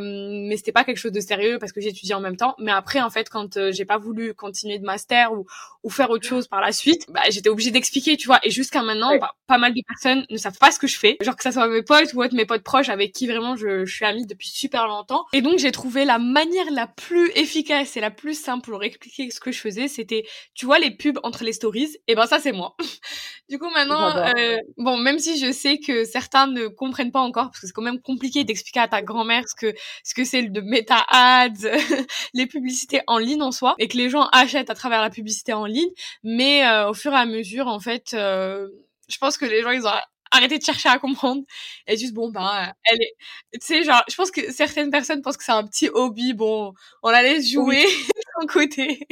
Mais 0.00 0.56
c'était 0.56 0.72
pas 0.72 0.84
quelque 0.84 0.98
chose 0.98 1.12
de 1.12 1.20
sérieux 1.20 1.58
parce 1.58 1.72
que 1.72 1.80
j'étudiais 1.80 2.14
en 2.14 2.20
même 2.20 2.36
temps. 2.36 2.54
Mais 2.58 2.72
après, 2.72 3.00
en 3.00 3.10
fait, 3.10 3.28
quand 3.28 3.70
j'ai 3.70 3.84
pas 3.84 3.98
voulu 3.98 4.34
continuer 4.34 4.78
de 4.78 4.84
master 4.84 5.32
ou, 5.32 5.46
ou 5.82 5.90
faire 5.90 6.10
autre 6.10 6.26
chose 6.26 6.48
par 6.48 6.60
la 6.60 6.72
suite, 6.72 7.06
bah, 7.08 7.22
j'étais 7.30 7.48
obligée 7.48 7.70
d'expliquer, 7.70 8.16
tu 8.16 8.28
et 8.42 8.50
jusqu'à 8.50 8.82
maintenant, 8.82 9.16
bah, 9.18 9.32
pas 9.46 9.58
mal 9.58 9.74
de 9.74 9.80
personnes 9.86 10.24
ne 10.30 10.36
savent 10.36 10.58
pas 10.58 10.70
ce 10.70 10.78
que 10.78 10.86
je 10.86 10.98
fais. 10.98 11.16
Genre 11.20 11.36
que 11.36 11.42
ça 11.42 11.52
soit 11.52 11.66
mes 11.68 11.82
potes 11.82 12.12
ou 12.14 12.22
être 12.22 12.32
mes 12.32 12.46
potes 12.46 12.62
proches 12.62 12.88
avec 12.88 13.12
qui 13.12 13.26
vraiment 13.26 13.56
je, 13.56 13.84
je 13.84 13.94
suis 13.94 14.04
amie 14.04 14.26
depuis 14.26 14.48
super 14.48 14.86
longtemps. 14.86 15.24
Et 15.32 15.42
donc 15.42 15.58
j'ai 15.58 15.72
trouvé 15.72 16.04
la 16.04 16.18
manière 16.18 16.70
la 16.70 16.86
plus 16.86 17.30
efficace 17.34 17.96
et 17.96 18.00
la 18.00 18.10
plus 18.10 18.40
simple 18.40 18.70
pour 18.70 18.82
expliquer 18.84 19.30
ce 19.30 19.40
que 19.40 19.52
je 19.52 19.60
faisais, 19.60 19.88
c'était, 19.88 20.24
tu 20.54 20.66
vois, 20.66 20.78
les 20.78 20.90
pubs 20.90 21.18
entre 21.22 21.44
les 21.44 21.52
stories? 21.52 21.96
Et 22.06 22.14
ben 22.14 22.26
ça 22.26 22.38
c'est 22.38 22.52
moi. 22.52 22.76
du 23.48 23.58
coup 23.58 23.70
maintenant, 23.70 24.16
euh, 24.16 24.58
bon, 24.76 24.96
même 24.96 25.18
si 25.18 25.38
je 25.38 25.52
sais 25.52 25.78
que 25.78 26.04
certains 26.04 26.46
ne 26.46 26.68
comprennent 26.68 27.12
pas 27.12 27.20
encore 27.20 27.46
parce 27.46 27.60
que 27.60 27.66
c'est 27.66 27.72
quand 27.72 27.82
même 27.82 28.00
compliqué 28.00 28.44
d'expliquer 28.44 28.80
à 28.80 28.88
ta 28.88 29.02
grand-mère 29.02 29.48
ce 29.48 29.54
que 29.54 29.69
ce 30.04 30.14
que 30.14 30.24
c'est 30.24 30.42
de 30.42 30.60
meta 30.60 31.04
ads, 31.08 31.68
les 32.34 32.46
publicités 32.46 33.00
en 33.06 33.18
ligne 33.18 33.42
en 33.42 33.52
soi, 33.52 33.74
et 33.78 33.88
que 33.88 33.96
les 33.96 34.10
gens 34.10 34.28
achètent 34.32 34.70
à 34.70 34.74
travers 34.74 35.00
la 35.00 35.10
publicité 35.10 35.52
en 35.52 35.66
ligne. 35.66 35.90
Mais 36.22 36.66
euh, 36.66 36.90
au 36.90 36.94
fur 36.94 37.12
et 37.12 37.16
à 37.16 37.26
mesure, 37.26 37.66
en 37.66 37.80
fait 37.80 38.14
euh, 38.14 38.68
je 39.08 39.18
pense 39.18 39.36
que 39.36 39.44
les 39.44 39.62
gens 39.62 39.70
ils 39.70 39.86
ont 39.86 39.92
arrêté 40.30 40.58
de 40.58 40.64
chercher 40.64 40.88
à 40.88 40.98
comprendre 40.98 41.42
et 41.86 41.96
juste 41.96 42.14
bon 42.14 42.30
ben 42.30 42.72
elle 42.84 43.02
est 43.02 43.14
tu 43.54 43.66
sais 43.66 43.84
genre 43.84 44.02
je 44.08 44.14
pense 44.14 44.30
que 44.30 44.52
certaines 44.52 44.90
personnes 44.90 45.22
pensent 45.22 45.36
que 45.36 45.44
c'est 45.44 45.52
un 45.52 45.66
petit 45.66 45.88
hobby. 45.92 46.34
Bon 46.34 46.72
on 47.02 47.10
la 47.10 47.22
laisse 47.22 47.50
jouer 47.50 47.84
d'un 48.40 48.46
côté. 48.46 49.06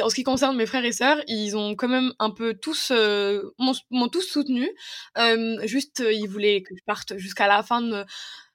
En 0.00 0.08
ce 0.08 0.14
qui 0.14 0.24
concerne 0.24 0.56
mes 0.56 0.66
frères 0.66 0.84
et 0.84 0.92
sœurs 0.92 1.22
ils 1.28 1.56
ont 1.56 1.76
quand 1.76 1.88
même 1.88 2.12
un 2.18 2.30
peu 2.30 2.54
tous 2.54 2.90
euh, 2.90 3.42
m'ont 3.90 4.08
tous 4.08 4.22
soutenu 4.22 4.68
euh, 5.16 5.64
juste 5.66 6.02
ils 6.04 6.26
voulaient 6.26 6.62
que 6.62 6.74
je 6.76 6.82
parte 6.84 7.16
jusqu'à 7.18 7.46
la 7.46 7.62
fin 7.62 7.80
de 7.80 8.04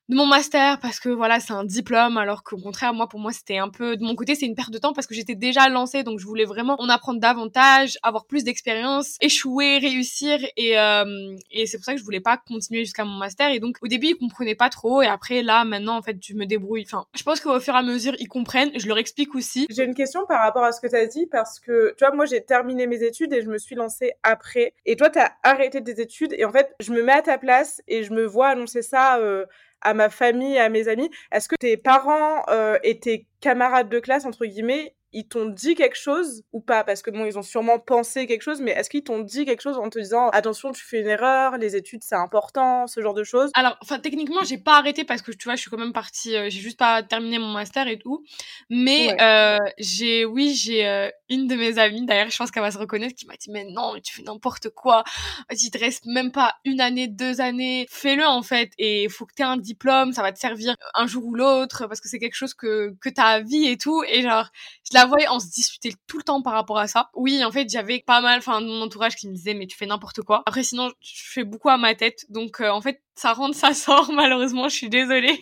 de 0.10 0.16
mon 0.16 0.26
master 0.26 0.80
parce 0.80 1.00
que 1.00 1.10
voilà 1.10 1.40
c'est 1.40 1.54
un 1.54 1.64
diplôme 1.64 2.18
alors 2.18 2.44
qu'au 2.44 2.58
contraire 2.58 2.94
moi 2.94 3.08
pour 3.08 3.20
moi 3.20 3.32
c'était 3.32 3.58
un 3.58 3.70
peu 3.70 3.96
de 3.96 4.04
mon 4.04 4.16
côté 4.16 4.36
c'est 4.36 4.46
une 4.46 4.56
perte 4.56 4.72
de 4.72 4.78
temps 4.78 4.94
parce 4.94 5.08
que 5.08 5.16
j'étais 5.16 5.36
déjà 5.36 5.70
lancée 5.70 6.04
donc 6.04 6.20
je 6.20 6.26
voulais 6.26 6.46
vraiment 6.46 6.76
en 6.80 6.90
apprendre 6.90 7.20
davantage 7.20 7.98
avoir 8.04 8.26
plus 8.26 8.44
d'expérience 8.44 9.18
échouer 9.22 9.78
réussir 9.78 10.40
et 10.58 10.78
euh, 10.78 11.36
et 11.52 11.66
c'est 11.68 11.78
pour 11.78 11.86
ça 11.86 11.94
que 11.94 12.00
je 12.00 12.04
voulais 12.04 12.20
pas 12.20 12.38
continuer 12.38 12.84
jusqu'à 12.84 13.06
mon 13.06 13.18
master 13.18 13.52
et 13.52 13.60
donc 13.60 13.78
au 13.82 13.88
début 13.88 14.08
ils 14.08 14.18
comprenaient 14.18 14.56
pas 14.56 14.70
trop 14.70 15.02
et 15.02 15.08
après 15.08 15.42
là 15.42 15.64
maintenant 15.64 15.98
en 15.98 16.02
fait 16.02 16.18
je 16.22 16.34
me 16.34 16.46
débrouille. 16.46 16.84
Enfin 16.86 17.06
je 17.16 17.24
pense 17.24 17.40
qu'au 17.40 17.60
fur 17.60 17.74
et 17.74 17.78
à 17.78 17.84
mesure 17.84 18.14
ils 18.20 18.28
comprennent 18.28 18.72
je 18.76 18.88
leur 18.88 18.98
explique 18.98 19.36
aussi. 19.36 19.68
J'ai 19.70 19.84
une 19.84 19.96
question 19.96 20.26
par 20.26 20.42
rapport 20.42 20.64
à 20.64 20.72
ce 20.72 20.82
que 20.82 20.88
tu 20.88 20.96
as 20.96 21.06
dit 21.06 21.28
parce 21.28 21.60
que 21.60 21.94
tu 21.98 22.06
vois 22.06 22.14
moi 22.14 22.26
j'ai 22.26 22.44
terminé 22.44 22.88
mes 22.88 23.04
études 23.04 23.34
et 23.34 23.42
je 23.42 23.50
me 23.50 23.58
suis 23.58 23.76
lancée 23.76 24.14
après. 24.24 24.74
Et 24.86 24.96
toi 24.96 25.10
tu 25.10 25.20
as 25.20 25.34
arrêté 25.44 25.84
tes 25.84 26.02
études 26.02 26.34
et 26.38 26.46
en 26.46 26.52
fait 26.52 26.74
je 26.80 26.92
me 26.92 27.04
mets 27.04 27.14
à 27.14 27.22
ta 27.22 27.38
place 27.38 27.82
et 27.88 28.04
je 28.04 28.14
me 28.14 28.26
vois 28.26 28.50
annoncer 28.50 28.82
ça 28.82 29.18
euh, 29.20 29.46
à 29.84 29.94
ma 29.94 30.10
famille, 30.10 30.58
à 30.58 30.70
mes 30.70 30.88
amis. 30.88 31.10
Est-ce 31.32 31.48
que 31.48 31.56
tes 31.56 31.78
parents 31.78 32.44
euh, 32.50 32.78
et 32.84 33.00
tes 33.00 33.28
camarades 33.42 33.90
de 33.90 34.00
classe, 34.00 34.26
entre 34.26 34.46
guillemets, 34.46 34.96
ils 35.14 35.28
t'ont 35.28 35.46
dit 35.46 35.76
quelque 35.76 35.98
chose 35.98 36.44
ou 36.52 36.60
pas? 36.60 36.84
Parce 36.84 37.02
que 37.02 37.12
bon, 37.12 37.26
ils 37.26 37.38
ont 37.38 37.44
sûrement 37.44 37.80
pensé 37.80 38.26
quelque 38.26 38.42
chose, 38.42 38.62
mais 38.62 38.72
est-ce 38.72 38.90
qu'ils 38.90 39.04
t'ont 39.04 39.20
dit 39.20 39.46
quelque 39.46 39.62
chose 39.62 39.78
en 39.78 39.90
te 39.90 40.00
disant 40.00 40.30
attention, 40.30 40.72
tu 40.72 40.84
fais 40.84 41.02
une 41.02 41.08
erreur, 41.08 41.58
les 41.58 41.76
études 41.76 42.04
c'est 42.04 42.16
important, 42.16 42.88
ce 42.88 43.02
genre 43.02 43.14
de 43.14 43.24
choses? 43.24 43.52
Alors, 43.54 43.78
enfin, 43.82 44.00
techniquement, 44.00 44.44
j'ai 44.44 44.58
pas 44.58 44.78
arrêté 44.78 45.04
parce 45.04 45.22
que 45.22 45.32
tu 45.32 45.46
vois, 45.46 45.56
je 45.56 45.62
suis 45.62 45.70
quand 45.70 45.78
même 45.78 45.94
partie, 45.94 46.36
euh, 46.36 46.50
j'ai 46.50 46.60
juste 46.60 46.80
pas 46.80 47.04
terminé 47.04 47.40
mon 47.40 47.52
master 47.52 47.88
et 47.88 47.98
tout. 47.98 48.24
Mais 48.70 49.16
euh, 49.22 49.58
j'ai, 49.78 50.26
oui, 50.26 50.54
j'ai 50.56 50.88
euh, 50.88 51.10
une 51.30 51.48
de 51.48 51.56
mes 51.56 51.78
amies, 51.78 52.06
d'ailleurs, 52.06 52.30
je 52.30 52.38
pense 52.38 52.52
qu'elle 52.52 52.64
va 52.64 52.72
se 52.72 52.78
reconnaître, 52.78 53.16
qui 53.16 53.28
m'a 53.28 53.36
dit 53.36 53.52
mais 53.52 53.66
non, 53.66 53.94
mais 53.94 54.02
tu 54.02 54.14
fais 54.14 54.24
n'importe 54.24 54.70
quoi. 54.70 55.04
Il 55.52 55.72
te 55.72 55.78
reste 55.78 56.06
même 56.06 56.32
pas 56.32 56.56
une 56.66 56.82
année, 56.82 57.08
deux 57.08 57.42
années, 57.42 57.86
fais-le 57.90 58.26
en 58.26 58.42
fait. 58.42 58.72
Et 58.78 59.04
il 59.04 59.10
faut 59.10 59.26
que 59.26 59.34
tu 59.36 59.42
aies 59.42 59.46
un 59.46 59.58
diplôme, 59.58 60.14
ça 60.14 60.22
va 60.22 60.32
te 60.32 60.40
servir 60.40 60.76
un 60.94 61.08
jour 61.08 61.26
ou 61.26 61.36
l'autre 61.36 61.88
parce 61.88 62.02
que 62.02 62.10
c'est 62.10 62.20
quelque 62.20 62.36
chose 62.36 62.54
que 62.54 62.96
que 63.02 63.10
t'as 63.10 63.26
à 63.26 63.40
vie 63.42 63.68
et 63.68 63.78
tout. 63.78 64.04
Et 64.08 64.22
genre, 64.22 64.50
la 64.94 65.06
voyais, 65.06 65.28
on 65.30 65.40
se 65.40 65.48
disputait 65.48 65.94
tout 66.08 66.18
le 66.18 66.24
temps 66.24 66.42
par 66.42 66.54
rapport 66.54 66.78
à 66.78 66.88
ça. 66.88 67.10
Oui, 67.14 67.44
en 67.44 67.52
fait, 67.52 67.70
j'avais 67.70 68.00
pas 68.06 68.22
mal, 68.22 68.40
enfin, 68.40 68.62
mon 68.62 68.82
entourage 68.82 69.16
qui 69.16 69.28
me 69.28 69.34
disait, 69.34 69.54
mais 69.54 69.68
tu 69.68 69.78
fais 69.78 69.86
n'importe 69.86 70.22
quoi. 70.22 70.44
Après, 70.46 70.64
sinon, 70.64 70.90
je 71.02 71.24
fais 71.32 71.44
beaucoup 71.44 71.70
à 71.70 71.78
ma 71.78 71.96
tête. 71.96 72.26
Donc, 72.30 72.62
euh, 72.62 72.70
en 72.70 72.82
fait, 72.82 73.02
ça 73.16 73.34
rentre, 73.34 73.56
ça 73.56 73.74
sort, 73.74 74.12
malheureusement, 74.14 74.70
je 74.70 74.76
suis 74.76 74.90
désolée. 74.90 75.40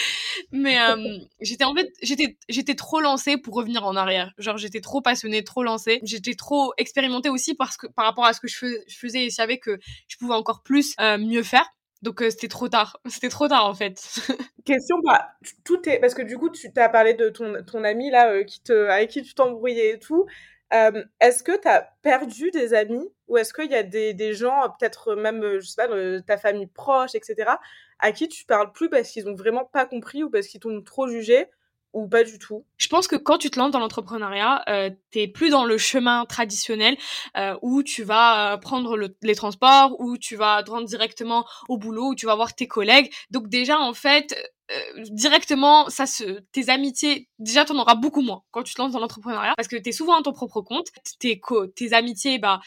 mais 0.52 0.80
euh, 0.80 1.18
j'étais, 1.40 1.64
en 1.64 1.74
fait, 1.74 1.92
j'étais, 2.02 2.38
j'étais 2.48 2.74
trop 2.74 3.00
lancée 3.00 3.36
pour 3.36 3.54
revenir 3.54 3.84
en 3.86 3.96
arrière. 3.96 4.32
Genre, 4.38 4.58
j'étais 4.58 4.80
trop 4.80 5.00
passionnée, 5.00 5.44
trop 5.44 5.62
lancée. 5.62 6.00
J'étais 6.02 6.34
trop 6.34 6.72
expérimentée 6.76 7.28
aussi 7.28 7.54
parce 7.54 7.76
que, 7.76 7.86
par 7.86 8.04
rapport 8.04 8.24
à 8.24 8.32
ce 8.32 8.40
que 8.40 8.48
je, 8.48 8.56
faisais 8.88 9.24
et 9.24 9.30
je 9.30 9.34
savais 9.34 9.58
que 9.58 9.78
je 10.08 10.16
pouvais 10.16 10.34
encore 10.34 10.62
plus 10.62 10.94
euh, 11.00 11.18
mieux 11.18 11.42
faire. 11.42 11.66
Donc 12.04 12.22
c'était 12.28 12.48
trop 12.48 12.68
tard. 12.68 13.00
C'était 13.08 13.30
trop 13.30 13.48
tard 13.48 13.66
en 13.66 13.74
fait. 13.74 13.96
Question, 14.66 14.96
bah, 15.04 15.30
tout 15.64 15.88
est 15.88 15.98
parce 15.98 16.14
que 16.14 16.22
du 16.22 16.36
coup 16.36 16.50
tu 16.50 16.70
t'as 16.70 16.90
parlé 16.90 17.14
de 17.14 17.30
ton, 17.30 17.64
ton 17.64 17.82
ami 17.82 18.10
là 18.10 18.30
euh, 18.30 18.44
qui 18.44 18.62
te 18.62 18.88
avec 18.88 19.10
qui 19.10 19.22
tu 19.22 19.34
t'embrouillais 19.34 19.94
et 19.94 19.98
tout. 19.98 20.26
Euh, 20.74 21.02
est-ce 21.20 21.42
que 21.42 21.58
tu 21.58 21.66
as 21.66 21.88
perdu 22.02 22.50
des 22.50 22.74
amis 22.74 23.08
ou 23.28 23.38
est-ce 23.38 23.54
qu'il 23.54 23.70
y 23.70 23.74
a 23.74 23.82
des, 23.82 24.12
des 24.12 24.34
gens, 24.34 24.68
peut-être 24.78 25.14
même, 25.14 25.60
je 25.60 25.66
sais 25.66 25.86
pas, 25.86 26.20
ta 26.26 26.36
famille 26.36 26.66
proche, 26.66 27.14
etc., 27.14 27.52
à 28.00 28.12
qui 28.12 28.28
tu 28.28 28.44
parles 28.44 28.72
plus 28.72 28.90
parce 28.90 29.08
qu'ils 29.10 29.28
ont 29.28 29.34
vraiment 29.34 29.64
pas 29.64 29.86
compris 29.86 30.24
ou 30.24 30.30
parce 30.30 30.46
qu'ils 30.48 30.60
t'ont 30.60 30.82
trop 30.82 31.08
jugé 31.08 31.46
ou 31.94 32.08
pas 32.08 32.24
du 32.24 32.38
tout 32.38 32.64
Je 32.76 32.88
pense 32.88 33.08
que 33.08 33.16
quand 33.16 33.38
tu 33.38 33.50
te 33.50 33.58
lances 33.58 33.70
dans 33.70 33.78
l'entrepreneuriat, 33.78 34.62
euh, 34.68 34.90
t'es 35.10 35.28
plus 35.28 35.50
dans 35.50 35.64
le 35.64 35.78
chemin 35.78 36.26
traditionnel 36.26 36.96
euh, 37.36 37.56
où 37.62 37.82
tu 37.82 38.02
vas 38.02 38.54
euh, 38.54 38.56
prendre 38.56 38.98
les 39.22 39.34
transports, 39.34 39.98
où 40.00 40.18
tu 40.18 40.36
vas 40.36 40.62
te 40.62 40.70
rendre 40.70 40.86
directement 40.86 41.46
au 41.68 41.78
boulot, 41.78 42.10
où 42.10 42.14
tu 42.14 42.26
vas 42.26 42.34
voir 42.34 42.54
tes 42.54 42.66
collègues. 42.66 43.12
Donc 43.30 43.48
déjà 43.48 43.78
en 43.78 43.94
fait, 43.94 44.36
euh, 44.70 45.02
directement, 45.10 45.88
ça 45.90 46.06
se, 46.06 46.40
tes 46.52 46.70
amitiés, 46.70 47.28
déjà 47.38 47.64
t'en 47.64 47.78
auras 47.78 47.94
beaucoup 47.94 48.22
moins 48.22 48.42
quand 48.50 48.62
tu 48.62 48.74
te 48.74 48.80
lances 48.80 48.92
dans 48.92 49.00
l'entrepreneuriat 49.00 49.54
parce 49.56 49.68
que 49.68 49.76
t'es 49.76 49.92
souvent 49.92 50.18
à 50.18 50.22
ton 50.22 50.32
propre 50.32 50.62
compte. 50.62 50.88
Tes, 51.18 51.40
tes 51.76 51.92
amitiés, 51.92 52.38
bah 52.38 52.60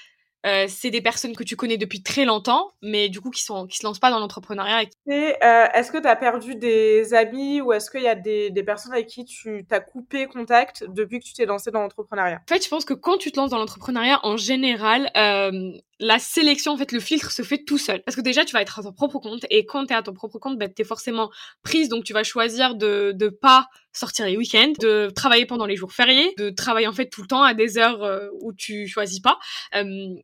euh, 0.47 0.65
c'est 0.69 0.89
des 0.91 1.01
personnes 1.01 1.35
que 1.35 1.43
tu 1.43 1.55
connais 1.55 1.77
depuis 1.77 2.01
très 2.01 2.25
longtemps, 2.25 2.71
mais 2.81 3.09
du 3.09 3.19
coup 3.19 3.31
qui 3.31 3.43
sont 3.43 3.67
qui 3.67 3.77
se 3.77 3.85
lancent 3.85 3.99
pas 3.99 4.09
dans 4.09 4.19
l'entrepreneuriat. 4.19 4.83
Et 5.07 5.35
euh, 5.43 5.67
est-ce 5.73 5.91
que 5.91 5.97
tu 5.97 6.07
as 6.07 6.15
perdu 6.15 6.55
des 6.55 7.13
amis 7.13 7.59
ou 7.59 7.73
est-ce 7.73 7.91
qu'il 7.91 8.03
y 8.03 8.07
a 8.07 8.15
des, 8.15 8.49
des, 8.49 8.63
personnes 8.63 8.93
avec 8.93 9.07
qui 9.07 9.25
tu 9.25 9.65
t'as 9.67 9.81
coupé 9.81 10.27
contact 10.27 10.85
depuis 10.87 11.19
que 11.19 11.25
tu 11.25 11.33
t'es 11.33 11.45
lancé 11.45 11.69
dans 11.71 11.81
l'entrepreneuriat? 11.81 12.41
En 12.49 12.53
fait, 12.53 12.63
je 12.63 12.69
pense 12.69 12.85
que 12.85 12.93
quand 12.93 13.17
tu 13.17 13.31
te 13.31 13.39
lances 13.39 13.49
dans 13.49 13.57
l'entrepreneuriat, 13.57 14.19
en 14.23 14.37
général, 14.37 15.11
euh, 15.17 15.73
la 15.99 16.19
sélection, 16.19 16.73
en 16.73 16.77
fait, 16.77 16.91
le 16.91 16.99
filtre 16.99 17.31
se 17.31 17.41
fait 17.41 17.63
tout 17.63 17.77
seul. 17.77 18.03
Parce 18.03 18.15
que 18.15 18.21
déjà, 18.21 18.45
tu 18.45 18.53
vas 18.53 18.61
être 18.61 18.79
à 18.79 18.83
ton 18.83 18.93
propre 18.93 19.19
compte 19.19 19.45
et 19.49 19.65
quand 19.65 19.85
tu 19.85 19.93
es 19.93 19.95
à 19.95 20.03
ton 20.03 20.13
propre 20.13 20.37
compte, 20.39 20.57
ben, 20.57 20.71
tu 20.73 20.81
es 20.81 20.85
forcément 20.85 21.31
prise, 21.63 21.89
donc 21.89 22.03
tu 22.03 22.13
vas 22.13 22.23
choisir 22.23 22.75
de 22.75 23.13
de 23.15 23.29
pas 23.29 23.67
sortir 23.93 24.25
les 24.27 24.37
week-ends, 24.37 24.73
de 24.79 25.09
travailler 25.09 25.45
pendant 25.45 25.65
les 25.65 25.75
jours 25.75 25.91
fériés, 25.91 26.33
de 26.37 26.51
travailler 26.51 26.87
en 26.87 26.93
fait 26.93 27.07
tout 27.09 27.21
le 27.21 27.27
temps 27.27 27.41
à 27.41 27.55
des 27.55 27.79
heures 27.79 28.03
euh, 28.03 28.27
où 28.41 28.53
tu 28.53 28.87
choisis 28.87 29.19
pas. 29.19 29.39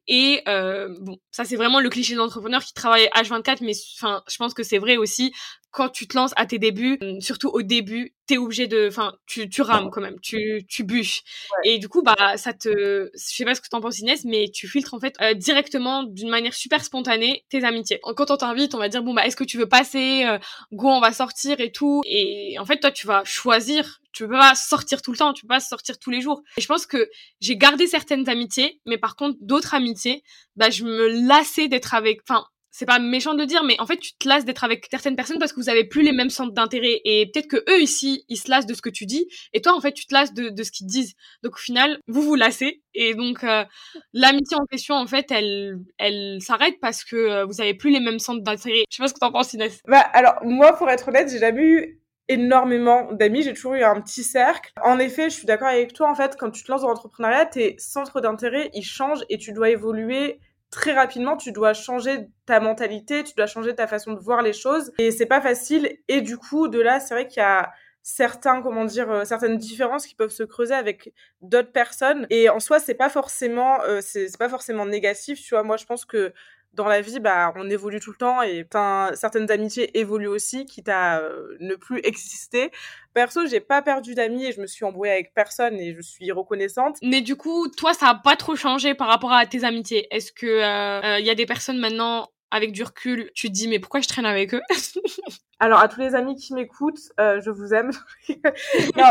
Et 0.07 0.41
euh, 0.47 0.89
bon, 1.01 1.17
ça 1.31 1.43
c'est 1.43 1.55
vraiment 1.55 1.79
le 1.79 1.89
cliché 1.89 2.13
de 2.13 2.19
l'entrepreneur 2.19 2.63
qui 2.63 2.73
travaille 2.73 3.09
H24, 3.15 3.57
mais 3.61 3.73
enfin, 3.97 4.23
je 4.29 4.37
pense 4.37 4.53
que 4.53 4.63
c'est 4.63 4.77
vrai 4.77 4.97
aussi 4.97 5.33
quand 5.73 5.89
tu 5.89 6.07
te 6.07 6.15
lances 6.15 6.33
à 6.37 6.45
tes 6.45 6.59
débuts, 6.59 6.99
surtout 7.19 7.49
au 7.49 7.61
début, 7.61 8.15
t'es 8.27 8.37
obligé 8.37 8.67
de, 8.67 8.87
enfin, 8.87 9.13
tu, 9.25 9.49
tu 9.49 9.61
rames 9.61 9.89
quand 9.91 9.99
même, 9.99 10.19
tu, 10.21 10.65
tu 10.69 10.83
bûches. 10.83 11.23
Et 11.65 11.79
du 11.79 11.89
coup, 11.89 12.01
bah, 12.03 12.37
ça 12.37 12.53
te, 12.53 13.09
je 13.13 13.19
sais 13.19 13.43
pas 13.43 13.55
ce 13.55 13.59
que 13.59 13.67
t'en 13.67 13.81
penses 13.81 13.99
Inès, 13.99 14.23
mais 14.23 14.49
tu 14.53 14.67
filtres 14.67 14.93
en 14.93 14.99
fait 14.99 15.17
directement, 15.35 16.03
d'une 16.03 16.29
manière 16.29 16.53
super 16.53 16.85
spontanée, 16.85 17.43
tes 17.49 17.65
amitiés. 17.65 17.99
Quand 18.15 18.31
on 18.31 18.37
t'invite, 18.37 18.75
on 18.75 18.79
va 18.79 18.87
dire 18.87 19.03
bon 19.03 19.13
bah, 19.13 19.25
est-ce 19.25 19.35
que 19.35 19.43
tu 19.43 19.57
veux 19.57 19.67
passer, 19.67 20.25
go, 20.71 20.87
on 20.87 21.01
va 21.01 21.11
sortir 21.11 21.59
et 21.59 21.71
tout. 21.71 22.01
Et 22.05 22.55
en 22.59 22.65
fait, 22.65 22.79
toi, 22.79 22.91
tu 22.91 23.07
vas 23.07 23.23
choisir 23.25 23.99
tu 24.13 24.27
peux 24.27 24.37
pas 24.37 24.55
sortir 24.55 25.01
tout 25.01 25.11
le 25.11 25.17
temps, 25.17 25.33
tu 25.33 25.41
peux 25.41 25.49
pas 25.49 25.59
sortir 25.59 25.97
tous 25.97 26.11
les 26.11 26.21
jours. 26.21 26.43
Et 26.55 26.61
je 26.61 26.67
pense 26.67 26.85
que 26.85 27.09
j'ai 27.41 27.57
gardé 27.57 27.87
certaines 27.87 28.29
amitiés, 28.29 28.79
mais 28.85 28.97
par 28.97 29.15
contre 29.15 29.37
d'autres 29.41 29.73
amitiés, 29.73 30.23
bah 30.55 30.69
je 30.69 30.85
me 30.85 31.27
lassais 31.27 31.67
d'être 31.67 31.95
avec. 31.95 32.21
Enfin, 32.21 32.45
c'est 32.73 32.87
pas 32.87 32.97
méchant 32.97 33.35
de 33.35 33.39
le 33.39 33.45
dire, 33.45 33.63
mais 33.63 33.79
en 33.79 33.85
fait, 33.85 33.97
tu 33.97 34.17
te 34.17 34.27
lasses 34.27 34.45
d'être 34.45 34.63
avec 34.63 34.87
certaines 34.89 35.15
personnes 35.15 35.37
parce 35.37 35.53
que 35.53 35.59
vous 35.59 35.69
avez 35.69 35.83
plus 35.83 36.01
les 36.01 36.11
mêmes 36.11 36.31
centres 36.31 36.53
d'intérêt. 36.53 37.01
Et 37.05 37.29
peut-être 37.31 37.47
que 37.47 37.63
eux 37.69 37.79
ici, 37.79 38.25
ils 38.29 38.35
se 38.35 38.49
lassent 38.49 38.65
de 38.65 38.73
ce 38.73 38.81
que 38.81 38.89
tu 38.89 39.05
dis, 39.05 39.27
et 39.53 39.61
toi, 39.61 39.75
en 39.75 39.79
fait, 39.79 39.93
tu 39.93 40.07
te 40.07 40.13
lasses 40.13 40.33
de, 40.33 40.49
de 40.49 40.63
ce 40.63 40.71
qu'ils 40.71 40.87
disent. 40.87 41.13
Donc 41.43 41.53
au 41.53 41.59
final, 41.59 41.99
vous 42.07 42.23
vous 42.23 42.33
lassez, 42.33 42.81
et 42.95 43.13
donc 43.13 43.43
euh, 43.43 43.63
l'amitié 44.11 44.57
en 44.57 44.65
question, 44.65 44.95
en 44.95 45.05
fait, 45.05 45.29
elle, 45.29 45.77
elle 45.99 46.39
s'arrête 46.41 46.79
parce 46.81 47.03
que 47.03 47.15
euh, 47.15 47.45
vous 47.45 47.61
avez 47.61 47.75
plus 47.75 47.91
les 47.91 47.99
mêmes 47.99 48.17
centres 48.17 48.41
d'intérêt. 48.41 48.85
Je 48.89 48.95
sais 48.95 49.03
pas 49.03 49.07
ce 49.07 49.13
que 49.13 49.19
t'en 49.19 49.31
penses, 49.31 49.53
Inès. 49.53 49.79
Bah 49.87 49.99
alors 49.99 50.33
moi, 50.43 50.75
pour 50.75 50.89
être 50.89 51.09
honnête, 51.09 51.29
j'ai 51.29 51.39
jamais 51.39 51.61
eu 51.61 51.99
énormément 52.27 53.11
d'amis, 53.11 53.43
j'ai 53.43 53.53
toujours 53.53 53.75
eu 53.75 53.83
un 53.83 54.01
petit 54.01 54.23
cercle. 54.23 54.71
En 54.81 54.97
effet, 54.97 55.29
je 55.29 55.35
suis 55.35 55.45
d'accord 55.45 55.67
avec 55.67 55.93
toi, 55.93 56.09
en 56.09 56.15
fait, 56.15 56.37
quand 56.39 56.49
tu 56.49 56.63
te 56.63 56.71
lances 56.71 56.81
dans 56.81 56.87
l'entrepreneuriat, 56.87 57.45
tes 57.45 57.75
centres 57.77 58.19
d'intérêt, 58.19 58.71
ils 58.73 58.83
changent 58.83 59.23
et 59.29 59.37
tu 59.37 59.53
dois 59.53 59.69
évoluer 59.69 60.39
très 60.73 60.93
rapidement, 60.93 61.37
tu 61.37 61.51
dois 61.51 61.73
changer 61.73 62.27
ta 62.45 62.59
mentalité, 62.59 63.23
tu 63.23 63.33
dois 63.35 63.45
changer 63.45 63.75
ta 63.75 63.87
façon 63.87 64.13
de 64.13 64.19
voir 64.19 64.41
les 64.41 64.53
choses 64.53 64.91
et 64.97 65.11
c'est 65.11 65.27
pas 65.27 65.39
facile. 65.39 65.97
Et 66.07 66.21
du 66.21 66.37
coup 66.37 66.67
de 66.67 66.81
là, 66.81 66.99
c'est 66.99 67.13
vrai 67.13 67.27
qu'il 67.27 67.41
y 67.41 67.45
a 67.45 67.71
certains 68.01 68.61
comment 68.61 68.83
dire 68.83 69.09
euh, 69.09 69.23
certaines 69.23 69.57
différences 69.57 70.05
qui 70.07 70.15
peuvent 70.15 70.31
se 70.31 70.43
creuser 70.43 70.73
avec 70.73 71.13
d'autres 71.41 71.71
personnes. 71.71 72.25
Et 72.29 72.49
en 72.49 72.59
soi 72.59 72.79
c'est 72.79 72.95
pas 72.95 73.09
forcément 73.09 73.81
euh, 73.83 74.01
c'est 74.01 74.37
pas 74.37 74.49
forcément 74.49 74.85
négatif 74.85 75.39
tu 75.41 75.51
vois. 75.53 75.63
Moi 75.63 75.77
je 75.77 75.85
pense 75.85 76.05
que 76.05 76.33
dans 76.73 76.87
la 76.87 77.01
vie, 77.01 77.19
bah, 77.19 77.53
on 77.55 77.69
évolue 77.69 77.99
tout 77.99 78.11
le 78.11 78.17
temps 78.17 78.41
et 78.41 78.67
certaines 79.15 79.51
amitiés 79.51 79.97
évoluent 79.99 80.27
aussi, 80.27 80.65
quitte 80.65 80.89
à 80.89 81.19
euh, 81.19 81.55
ne 81.59 81.75
plus 81.75 81.99
exister. 82.03 82.71
Perso, 83.13 83.45
j'ai 83.45 83.59
pas 83.59 83.81
perdu 83.81 84.15
d'amis 84.15 84.45
et 84.45 84.51
je 84.51 84.59
me 84.59 84.65
suis 84.65 84.83
embrouillée 84.83 85.11
avec 85.11 85.33
personne 85.33 85.75
et 85.75 85.93
je 85.93 86.01
suis 86.01 86.31
reconnaissante. 86.31 86.97
Mais 87.03 87.21
du 87.21 87.35
coup, 87.35 87.67
toi, 87.69 87.93
ça 87.93 88.09
a 88.09 88.15
pas 88.15 88.35
trop 88.35 88.55
changé 88.55 88.95
par 88.95 89.07
rapport 89.07 89.31
à 89.31 89.45
tes 89.45 89.63
amitiés. 89.63 90.07
Est-ce 90.09 90.31
que 90.31 90.45
il 90.45 90.63
euh, 90.63 91.17
euh, 91.17 91.19
y 91.19 91.29
a 91.29 91.35
des 91.35 91.45
personnes 91.45 91.77
maintenant 91.77 92.29
avec 92.49 92.71
du 92.71 92.83
recul, 92.83 93.31
tu 93.33 93.47
te 93.47 93.53
dis 93.53 93.67
mais 93.67 93.79
pourquoi 93.79 93.99
je 94.01 94.07
traîne 94.07 94.25
avec 94.25 94.53
eux? 94.53 94.61
Alors 95.59 95.79
à 95.79 95.87
tous 95.87 95.99
les 95.99 96.13
amis 96.13 96.35
qui 96.35 96.53
m'écoutent, 96.53 97.11
je 97.17 97.49
vous 97.49 97.73
aime. 97.73 97.91
non, 98.29 99.05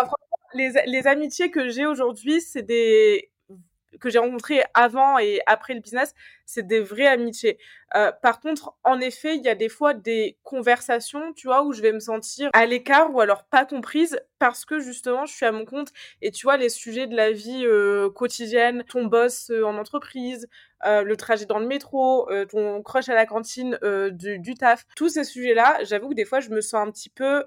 les, 0.55 0.73
les 0.87 1.07
amitiés 1.07 1.51
que 1.51 1.69
j'ai 1.69 1.87
aujourd'hui, 1.87 2.41
c'est 2.41 2.63
des 2.63 3.32
que 4.01 4.11
j'ai 4.11 4.19
rencontrés 4.19 4.63
avant 4.75 5.19
et 5.19 5.41
après 5.47 5.75
le 5.75 5.81
business, 5.81 6.15
c'est 6.47 6.67
des 6.67 6.81
vraies 6.81 7.07
amitiés. 7.07 7.59
Euh, 7.95 8.13
par 8.23 8.41
contre, 8.41 8.75
en 8.85 9.01
effet, 9.01 9.37
il 9.37 9.43
y 9.43 9.49
a 9.49 9.55
des 9.55 9.69
fois 9.69 9.95
des 9.95 10.39
conversations, 10.43 11.33
tu 11.35 11.47
vois, 11.47 11.63
où 11.63 11.73
je 11.73 11.83
vais 11.83 11.93
me 11.93 12.01
sentir 12.01 12.51
à 12.53 12.67
l'écart 12.67 13.15
ou 13.15 13.21
alors 13.21 13.45
pas 13.45 13.65
comprise 13.65 14.19
parce 14.39 14.65
que 14.65 14.81
justement, 14.81 15.25
je 15.27 15.35
suis 15.35 15.47
à 15.47 15.53
mon 15.53 15.65
compte 15.65 15.93
et 16.21 16.31
tu 16.31 16.47
vois, 16.47 16.57
les 16.57 16.69
sujets 16.69 17.07
de 17.07 17.15
la 17.15 17.33
vie 17.33 17.65
euh, 17.65 18.11
quotidienne, 18.11 18.85
ton 18.89 19.05
boss 19.05 19.51
euh, 19.51 19.65
en 19.65 19.77
entreprise, 19.77 20.49
euh, 20.85 21.03
le 21.03 21.17
trajet 21.17 21.47
dans 21.47 21.59
le 21.59 21.67
métro, 21.67 22.29
ton 22.51 22.83
crush 22.83 23.09
à 23.09 23.15
la 23.15 23.27
cantine 23.27 23.79
du 24.11 24.55
taf, 24.55 24.85
tous 24.97 25.11
ces 25.11 25.25
sujets-là, 25.25 25.79
j'avoue 25.85 26.09
que 26.09 26.15
des 26.15 26.25
fois, 26.25 26.41
je 26.41 26.51
me 26.51 26.61
sens 26.61 26.87
un 26.87 26.91
petit 26.91 27.11
peu 27.11 27.45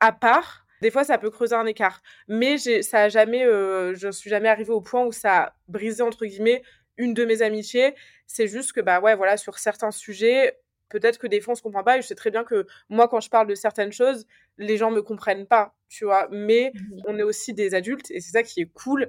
à 0.00 0.10
part 0.10 0.61
des 0.82 0.90
fois, 0.90 1.04
ça 1.04 1.16
peut 1.16 1.30
creuser 1.30 1.54
un 1.54 1.64
écart. 1.64 2.02
Mais 2.26 2.58
ça 2.58 3.04
a 3.04 3.08
jamais, 3.08 3.46
euh, 3.46 3.94
je 3.94 4.10
suis 4.10 4.28
jamais 4.28 4.48
arrivée 4.48 4.72
au 4.72 4.80
point 4.80 5.04
où 5.04 5.12
ça 5.12 5.38
a 5.38 5.54
brisé, 5.68 6.02
entre 6.02 6.26
guillemets, 6.26 6.62
une 6.96 7.14
de 7.14 7.24
mes 7.24 7.40
amitiés. 7.40 7.94
C'est 8.26 8.48
juste 8.48 8.72
que, 8.72 8.80
bah 8.80 9.00
ouais, 9.00 9.14
voilà, 9.14 9.36
sur 9.36 9.58
certains 9.58 9.92
sujets, 9.92 10.58
peut-être 10.88 11.18
que 11.20 11.28
des 11.28 11.40
fois, 11.40 11.52
on 11.52 11.54
se 11.54 11.62
comprend 11.62 11.84
pas. 11.84 11.98
Et 11.98 12.02
je 12.02 12.08
sais 12.08 12.16
très 12.16 12.32
bien 12.32 12.42
que 12.42 12.66
moi, 12.88 13.06
quand 13.06 13.20
je 13.20 13.30
parle 13.30 13.46
de 13.46 13.54
certaines 13.54 13.92
choses, 13.92 14.26
les 14.58 14.76
gens 14.76 14.90
me 14.90 15.02
comprennent 15.02 15.46
pas, 15.46 15.72
tu 15.88 16.04
vois. 16.04 16.26
Mais 16.32 16.72
mmh 16.74 17.02
on 17.06 17.16
est 17.16 17.22
aussi 17.22 17.54
des 17.54 17.74
adultes 17.74 18.10
et 18.10 18.20
c'est 18.20 18.32
ça 18.32 18.42
qui 18.42 18.60
est 18.60 18.72
cool 18.72 19.08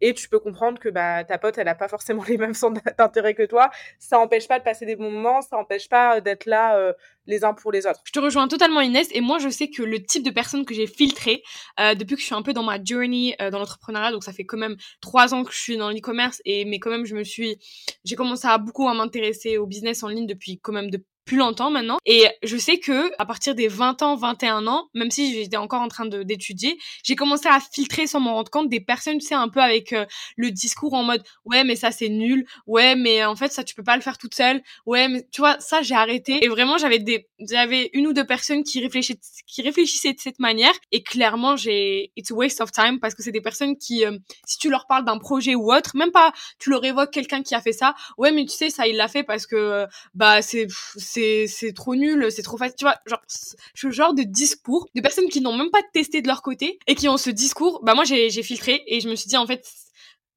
et 0.00 0.14
tu 0.14 0.28
peux 0.28 0.38
comprendre 0.38 0.78
que 0.78 0.88
bah 0.88 1.24
ta 1.24 1.38
pote 1.38 1.58
elle 1.58 1.68
a 1.68 1.74
pas 1.74 1.88
forcément 1.88 2.22
les 2.28 2.38
mêmes 2.38 2.54
centres 2.54 2.80
d'intérêt 2.98 3.34
que 3.34 3.44
toi. 3.44 3.70
Ça 3.98 4.18
empêche 4.18 4.48
pas 4.48 4.58
de 4.58 4.64
passer 4.64 4.86
des 4.86 4.96
bons 4.96 5.10
moments 5.10 5.42
ça 5.42 5.56
empêche 5.56 5.88
pas 5.88 6.16
euh, 6.16 6.20
d'être 6.20 6.46
là 6.46 6.76
euh, 6.76 6.92
les 7.26 7.44
uns 7.44 7.54
pour 7.54 7.72
les 7.72 7.86
autres. 7.86 8.00
Je 8.04 8.12
te 8.12 8.18
rejoins 8.18 8.48
totalement 8.48 8.80
Inès. 8.80 9.08
Et 9.12 9.20
moi 9.20 9.38
je 9.38 9.48
sais 9.48 9.68
que 9.68 9.82
le 9.82 10.02
type 10.02 10.22
de 10.22 10.30
personne 10.30 10.64
que 10.64 10.74
j'ai 10.74 10.86
filtré 10.86 11.42
euh, 11.80 11.94
depuis 11.94 12.14
que 12.16 12.20
je 12.20 12.26
suis 12.26 12.34
un 12.34 12.42
peu 12.42 12.52
dans 12.52 12.62
ma 12.62 12.82
journey 12.82 13.36
dans 13.38 13.58
l'entrepreneuriat 13.58 14.12
donc 14.12 14.24
ça 14.24 14.32
fait 14.32 14.44
quand 14.44 14.58
même 14.58 14.76
trois 15.00 15.34
ans 15.34 15.44
que 15.44 15.52
je 15.52 15.58
suis 15.58 15.76
dans 15.76 15.90
l'e-commerce 15.90 16.40
et 16.44 16.64
mais 16.64 16.78
quand 16.78 16.90
même 16.90 17.06
je 17.06 17.14
me 17.14 17.24
suis 17.24 17.58
j'ai 18.04 18.16
commencé 18.16 18.46
à 18.46 18.58
beaucoup 18.58 18.88
à 18.88 18.94
m'intéresser 18.94 19.58
au 19.58 19.66
business 19.66 20.02
en 20.02 20.08
ligne 20.08 20.26
depuis 20.26 20.58
quand 20.60 20.72
même 20.72 20.90
de 20.90 21.04
plus 21.24 21.36
longtemps 21.36 21.70
maintenant. 21.70 21.98
Et 22.06 22.26
je 22.42 22.56
sais 22.56 22.78
que 22.78 23.10
à 23.18 23.26
partir 23.26 23.54
des 23.54 23.68
20 23.68 24.02
ans, 24.02 24.16
21 24.16 24.66
ans, 24.66 24.88
même 24.94 25.10
si 25.10 25.32
j'étais 25.34 25.56
encore 25.56 25.80
en 25.82 25.88
train 25.88 26.06
d'étudier, 26.06 26.78
j'ai 27.02 27.16
commencé 27.16 27.48
à 27.48 27.58
filtrer 27.60 28.06
sans 28.06 28.20
m'en 28.20 28.34
rendre 28.34 28.50
compte 28.50 28.68
des 28.68 28.80
personnes, 28.80 29.18
tu 29.18 29.26
sais, 29.26 29.34
un 29.34 29.48
peu 29.48 29.60
avec 29.60 29.92
euh, 29.92 30.04
le 30.36 30.50
discours 30.50 30.94
en 30.94 31.02
mode 31.02 31.22
ouais 31.44 31.64
mais 31.64 31.76
ça 31.76 31.90
c'est 31.90 32.08
nul, 32.08 32.46
ouais 32.66 32.94
mais 32.96 33.24
en 33.24 33.36
fait 33.36 33.52
ça 33.52 33.64
tu 33.64 33.74
peux 33.74 33.82
pas 33.82 33.96
le 33.96 34.02
faire 34.02 34.18
toute 34.18 34.34
seule, 34.34 34.62
ouais 34.86 35.08
mais 35.08 35.26
tu 35.32 35.40
vois 35.40 35.58
ça 35.60 35.82
j'ai 35.82 35.94
arrêté. 35.94 36.44
Et 36.44 36.48
vraiment 36.48 36.78
j'avais 36.78 36.98
des 36.98 37.28
j'avais 37.40 37.90
une 37.92 38.06
ou 38.06 38.12
deux 38.12 38.26
personnes 38.26 38.62
qui 38.62 38.80
réfléchissaient 38.80 39.18
qui 39.46 39.62
réfléchissaient 39.62 40.12
de 40.12 40.20
cette 40.20 40.38
manière. 40.38 40.72
Et 40.92 41.02
clairement 41.02 41.56
j'ai 41.56 42.12
it's 42.16 42.30
a 42.30 42.34
waste 42.34 42.60
of 42.60 42.70
time 42.70 43.00
parce 43.00 43.14
que 43.14 43.22
c'est 43.22 43.32
des 43.32 43.40
personnes 43.40 43.76
qui 43.76 44.04
euh, 44.04 44.18
si 44.46 44.58
tu 44.58 44.70
leur 44.70 44.86
parles 44.86 45.04
d'un 45.04 45.18
projet 45.18 45.54
ou 45.54 45.72
autre, 45.72 45.96
même 45.96 46.12
pas 46.12 46.32
tu 46.58 46.70
leur 46.70 46.84
évoques 46.84 47.10
quelqu'un 47.12 47.42
qui 47.42 47.54
a 47.54 47.60
fait 47.60 47.72
ça, 47.72 47.94
ouais 48.18 48.32
mais 48.32 48.44
tu 48.44 48.56
sais 48.56 48.70
ça 48.70 48.86
il 48.86 48.96
l'a 48.96 49.08
fait 49.08 49.22
parce 49.22 49.46
que 49.46 49.56
euh, 49.56 49.86
bah 50.14 50.42
c'est 50.42 50.66
c'est 51.14 51.46
c'est 51.46 51.72
trop 51.72 51.94
nul, 51.94 52.30
c'est 52.30 52.42
trop 52.42 52.56
facile, 52.56 52.76
tu 52.76 52.84
vois, 52.84 52.96
genre 53.06 53.22
ce 53.26 53.90
genre 53.90 54.14
de 54.14 54.22
discours 54.22 54.88
de 54.94 55.00
personnes 55.00 55.28
qui 55.28 55.40
n'ont 55.40 55.56
même 55.56 55.70
pas 55.70 55.82
testé 55.92 56.22
de 56.22 56.28
leur 56.28 56.42
côté 56.42 56.78
et 56.86 56.94
qui 56.94 57.08
ont 57.08 57.16
ce 57.16 57.30
discours, 57.30 57.80
bah 57.84 57.94
moi 57.94 58.04
j'ai 58.04 58.30
filtré 58.42 58.82
et 58.86 59.00
je 59.00 59.08
me 59.08 59.14
suis 59.14 59.28
dit 59.28 59.36
en 59.36 59.46
fait 59.46 59.64